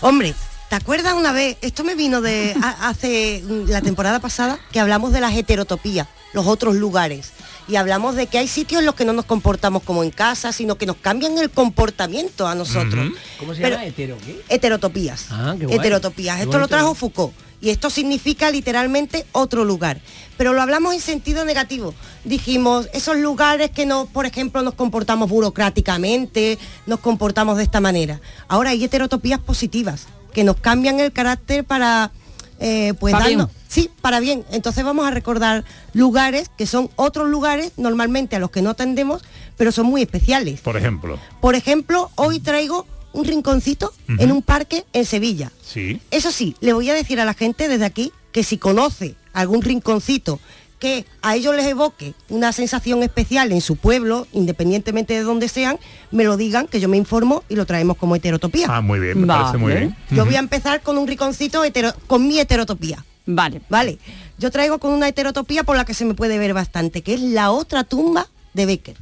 [0.00, 0.34] Hombre,
[0.68, 1.56] ¿te acuerdas una vez?
[1.60, 6.08] Esto me vino de a- hace mm, la temporada pasada que hablamos de las heterotopías,
[6.32, 7.30] los otros lugares.
[7.68, 10.50] Y hablamos de que hay sitios en los que no nos comportamos como en casa,
[10.52, 13.12] sino que nos cambian el comportamiento a nosotros.
[13.38, 13.86] ¿Cómo se Pero- llama?
[13.86, 14.42] Hetero, ¿qué?
[14.48, 15.26] Heterotopías.
[15.30, 15.78] Ah, qué guay.
[15.78, 16.36] Heterotopías.
[16.38, 17.32] Qué Esto lo trajo Foucault.
[17.62, 20.00] Y esto significa literalmente otro lugar.
[20.36, 21.94] Pero lo hablamos en sentido negativo.
[22.24, 28.20] Dijimos, esos lugares que no, por ejemplo, nos comportamos burocráticamente, nos comportamos de esta manera.
[28.48, 32.10] Ahora hay heterotopías positivas, que nos cambian el carácter para,
[32.58, 33.62] eh, pues Pa' darnos- bien.
[33.68, 34.44] Sí, para bien.
[34.50, 39.22] Entonces vamos a recordar lugares que son otros lugares normalmente a los que no atendemos,
[39.56, 40.60] pero son muy especiales.
[40.60, 41.18] Por ejemplo.
[41.40, 45.52] Por ejemplo, hoy traigo un rinconcito en un parque en Sevilla.
[45.62, 46.00] Sí.
[46.10, 49.62] Eso sí, le voy a decir a la gente desde aquí que si conoce algún
[49.62, 50.40] rinconcito
[50.78, 55.78] que a ellos les evoque una sensación especial en su pueblo, independientemente de donde sean,
[56.10, 58.66] me lo digan, que yo me informo y lo traemos como heterotopía.
[58.68, 59.96] Ah, muy bien, me parece muy bien.
[60.10, 63.04] Yo voy a empezar con un rinconcito hetero- con mi heterotopía.
[63.26, 63.62] Vale.
[63.68, 63.98] Vale.
[64.38, 67.20] Yo traigo con una heterotopía por la que se me puede ver bastante, que es
[67.20, 68.96] la otra tumba de Becker.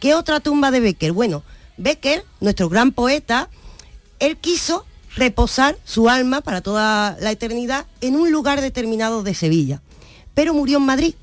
[0.00, 1.12] ¿Qué otra tumba de Becker?
[1.12, 1.42] Bueno,
[1.76, 3.48] Becker, nuestro gran poeta,
[4.18, 9.82] él quiso reposar su alma para toda la eternidad en un lugar determinado de Sevilla,
[10.34, 11.14] pero murió en Madrid.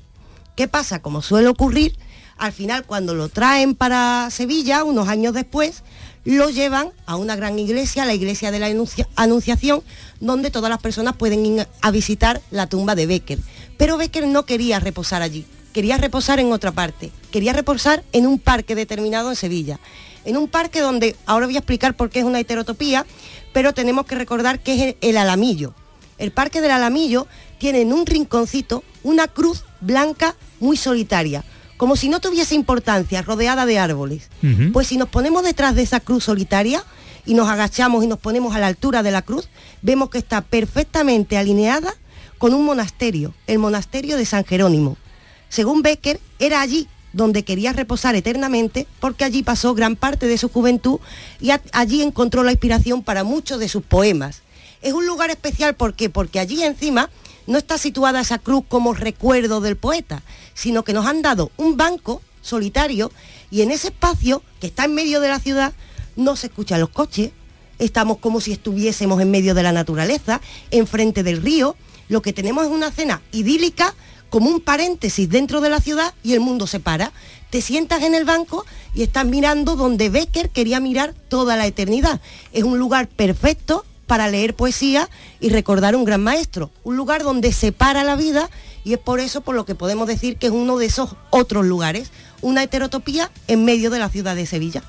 [0.56, 1.00] ¿Qué pasa?
[1.02, 1.96] Como suele ocurrir,
[2.36, 5.82] al final cuando lo traen para Sevilla, unos años después,
[6.24, 9.82] lo llevan a una gran iglesia, la iglesia de la Anuncia- Anunciación,
[10.20, 13.38] donde todas las personas pueden ir a visitar la tumba de Becker.
[13.78, 18.38] Pero Becker no quería reposar allí, quería reposar en otra parte, quería reposar en un
[18.38, 19.80] parque determinado en Sevilla.
[20.24, 23.06] En un parque donde, ahora voy a explicar por qué es una heterotopía,
[23.52, 25.74] pero tenemos que recordar que es el, el Alamillo.
[26.18, 27.26] El Parque del Alamillo
[27.58, 31.44] tiene en un rinconcito una cruz blanca muy solitaria,
[31.76, 34.28] como si no tuviese importancia, rodeada de árboles.
[34.72, 36.84] Pues si nos ponemos detrás de esa cruz solitaria
[37.24, 39.48] y nos agachamos y nos ponemos a la altura de la cruz,
[39.80, 41.94] vemos que está perfectamente alineada
[42.36, 44.98] con un monasterio, el monasterio de San Jerónimo.
[45.48, 50.48] Según Becker, era allí donde quería reposar eternamente porque allí pasó gran parte de su
[50.48, 51.00] juventud
[51.40, 54.42] y allí encontró la inspiración para muchos de sus poemas.
[54.82, 56.08] Es un lugar especial ¿por qué?
[56.10, 57.10] porque allí encima
[57.46, 60.22] no está situada esa cruz como recuerdo del poeta,
[60.54, 63.10] sino que nos han dado un banco solitario
[63.50, 65.72] y en ese espacio que está en medio de la ciudad
[66.16, 67.32] no se escuchan los coches,
[67.78, 70.40] estamos como si estuviésemos en medio de la naturaleza,
[70.70, 71.76] enfrente del río,
[72.08, 73.94] lo que tenemos es una cena idílica
[74.30, 77.12] como un paréntesis dentro de la ciudad y el mundo se para.
[77.50, 78.64] Te sientas en el banco
[78.94, 82.20] y estás mirando donde Becker quería mirar toda la eternidad.
[82.52, 85.08] Es un lugar perfecto para leer poesía
[85.40, 86.70] y recordar un gran maestro.
[86.84, 88.48] Un lugar donde se para la vida
[88.84, 91.66] y es por eso por lo que podemos decir que es uno de esos otros
[91.66, 92.10] lugares.
[92.40, 94.82] Una heterotopía en medio de la ciudad de Sevilla.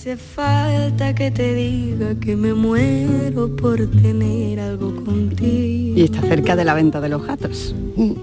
[0.00, 5.94] Hace falta que te diga que me muero por tener algo contigo.
[5.94, 7.74] Y está cerca de la venta de los gatos,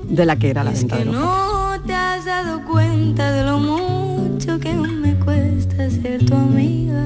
[0.10, 1.30] de la que era la venta de los gatos.
[1.30, 7.06] No te has dado cuenta de lo mucho que me cuesta ser tu amiga.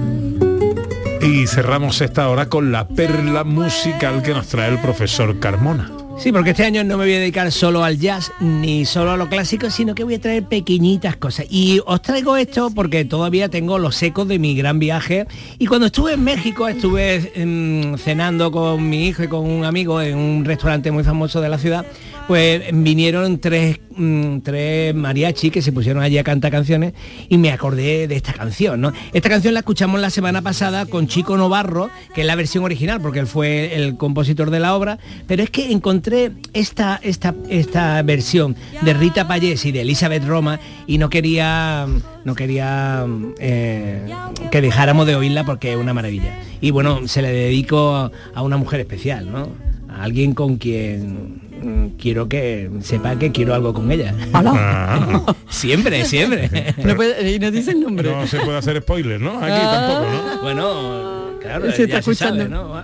[1.22, 5.91] Y cerramos esta hora con la perla musical que nos trae el profesor Carmona.
[6.22, 9.17] Sí, porque este año no me voy a dedicar solo al jazz ni solo a
[9.17, 11.47] lo clásico, sino que voy a traer pequeñitas cosas.
[11.49, 15.26] Y os traigo esto porque todavía tengo los ecos de mi gran viaje.
[15.57, 19.99] Y cuando estuve en México, estuve mm, cenando con mi hijo y con un amigo
[19.99, 21.88] en un restaurante muy famoso de la ciudad,
[22.28, 26.93] pues vinieron tres, mm, tres mariachi que se pusieron allí a cantar canciones
[27.30, 28.93] y me acordé de esta canción, ¿no?
[29.13, 33.01] Esta canción la escuchamos la semana pasada con Chico Novarro, que es la versión original,
[33.01, 38.01] porque él fue el compositor de la obra, pero es que encontré esta, esta, esta
[38.03, 41.88] versión de Rita Payés y de Elizabeth Roma y no quería,
[42.24, 43.05] no quería
[43.39, 44.13] eh,
[44.51, 46.39] que dejáramos de oírla porque es una maravilla.
[46.61, 49.49] Y bueno, se le dedico a una mujer especial, ¿no?
[49.89, 51.51] A alguien con quien
[51.99, 54.14] quiero que sepa que quiero algo con ella.
[54.34, 55.34] Ah.
[55.49, 56.74] siempre, siempre.
[56.84, 58.12] No puede- y no dice el nombre.
[58.12, 59.38] No se puede hacer spoiler, ¿no?
[59.39, 59.88] Aquí Ah.
[59.88, 60.41] tampoco, ¿no?
[60.41, 62.47] Bueno, claro, Se está ya se sabe, escuchando.
[62.49, 62.84] ¿no?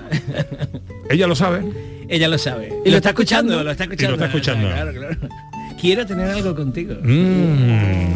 [1.09, 1.63] Ella lo sabe.
[2.09, 2.73] Ella lo sabe.
[2.85, 3.63] ¿Y lo está escuchando?
[3.63, 4.13] lo está Y lo escuchando.
[4.15, 4.67] está escuchando.
[4.69, 5.17] Claro, claro.
[5.79, 6.95] Quiero tener algo contigo.
[7.03, 8.13] Mm.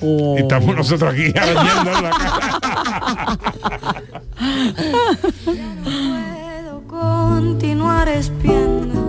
[0.00, 0.34] Oh.
[0.36, 3.38] Y estamos nosotros aquí arañando la cara.
[5.84, 9.05] Puedo continuar espiando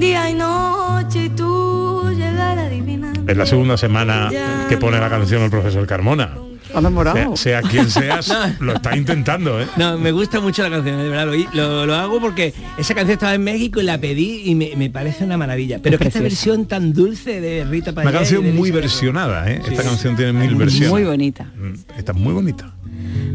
[0.00, 3.12] día y noche y tú llegar a adivinar.
[3.26, 4.30] Es la segunda semana
[4.68, 6.30] que pone la canción el profesor Carmona.
[6.74, 7.36] Enamorado.
[7.36, 8.28] Sea, sea quien seas,
[8.60, 8.64] No.
[8.66, 9.66] lo está intentando, ¿eh?
[9.76, 11.26] No, me gusta mucho la canción, de verdad.
[11.26, 14.70] Lo, lo- lo hago porque esa canción estaba en México y la pedí y me,
[14.76, 15.80] me parece una maravilla.
[15.82, 18.08] Pero Es que esta versión tan dulce de Rita Payés.
[18.10, 19.60] Una canción muy versionada, ¿eh?
[19.64, 19.72] Sí.
[19.72, 20.90] Esta canción tiene mil versiones.
[20.90, 21.44] Muy bonita.
[21.56, 22.72] Mm, Está muy bonita.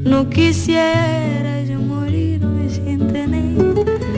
[0.05, 4.14] No quisiera yo morirme sin tener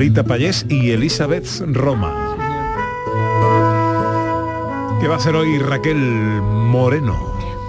[0.00, 2.34] Rita Payés y Elizabeth Roma.
[4.98, 7.14] ¿Qué va a hacer hoy Raquel Moreno?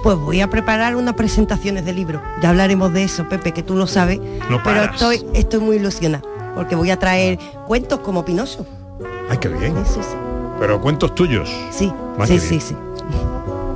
[0.01, 2.21] Pues voy a preparar unas presentaciones de libros.
[2.41, 4.21] Ya hablaremos de eso, Pepe, que tú lo sabes.
[4.49, 6.23] No pero estoy, estoy muy ilusionada,
[6.55, 8.65] porque voy a traer cuentos como Pinocho.
[9.29, 9.75] Ay, qué bien.
[9.85, 10.15] Sí, sí.
[10.57, 11.53] Pero cuentos tuyos.
[11.69, 12.77] Sí, Más sí, sí, sí.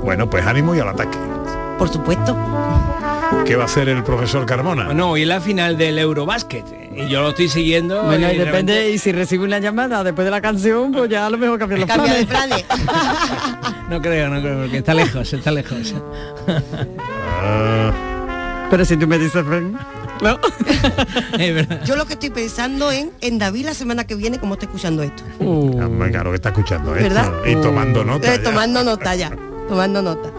[0.02, 1.18] Bueno, pues ánimo y al ataque.
[1.78, 2.34] Por supuesto.
[3.44, 4.86] ¿Qué va a hacer el profesor Carmona?
[4.86, 6.64] Bueno, hoy es la final del Eurobasket
[6.96, 8.02] y yo lo estoy siguiendo.
[8.04, 11.26] Bueno, y de depende, y si recibe una llamada después de la canción, pues ya
[11.26, 12.64] a lo mejor cambia los Cambia de planes.
[13.88, 15.94] No creo, no creo, porque está lejos, está lejos.
[17.40, 17.92] Ah,
[18.68, 19.78] Pero si tú me dices, ven,
[20.20, 20.40] ¿no?
[21.84, 25.04] Yo lo que estoy pensando en, en David la semana que viene, como está escuchando
[25.04, 25.22] esto.
[25.38, 27.14] hombre, claro que está escuchando esto.
[27.14, 27.32] ¿Verdad?
[27.46, 28.34] Y tomando nota.
[28.34, 28.42] Eh, ya.
[28.42, 29.30] tomando nota ya,
[29.68, 30.30] tomando nota.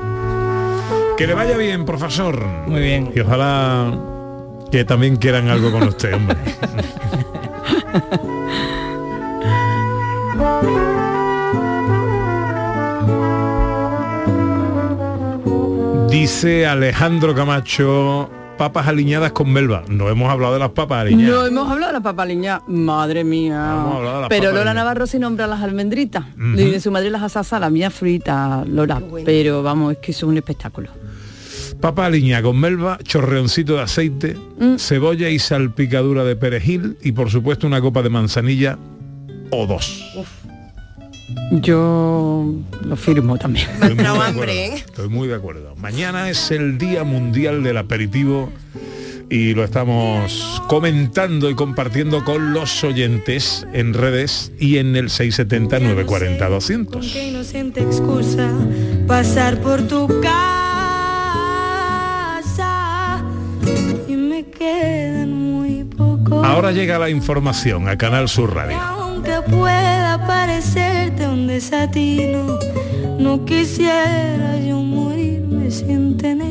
[1.17, 2.45] Que le vaya bien, profesor.
[2.67, 3.11] Muy bien.
[3.15, 3.91] Y ojalá
[4.71, 6.37] que también quieran algo con usted, hombre.
[16.11, 19.83] Dice Alejandro Camacho, papas aliñadas con melva.
[19.87, 21.33] No hemos hablado de las papas aliñadas.
[21.33, 23.73] No hemos hablado de la papaliña, madre mía.
[23.73, 24.75] hemos hablado de las Pero papas Lola aliñadas.
[24.75, 26.25] Navarro sí nombra las almendritas.
[26.37, 29.01] Y de su madre las asasa, la mía frita, Lola.
[29.25, 30.91] Pero vamos, es que eso es un espectáculo.
[31.81, 34.77] Papa aliñada con melva, chorreoncito de aceite, Mm.
[34.77, 38.77] cebolla y salpicadura de perejil y por supuesto una copa de manzanilla
[39.51, 40.03] o dos.
[41.51, 42.53] Yo
[42.85, 43.67] lo firmo también.
[43.69, 45.75] Estoy muy, de acuerdo, estoy muy de acuerdo.
[45.75, 48.51] Mañana es el Día Mundial del Aperitivo
[49.29, 55.79] y lo estamos comentando y compartiendo con los oyentes en redes y en el 670
[55.79, 57.11] 940 200.
[57.13, 58.49] Qué inocente excusa
[59.05, 60.56] pasar por tu casa
[66.57, 68.79] Ahora llega la información a Canal Sur Radio.
[68.79, 72.57] Aunque pueda parecerte un desatino,
[73.19, 76.47] no quisiera yo morirme sin tener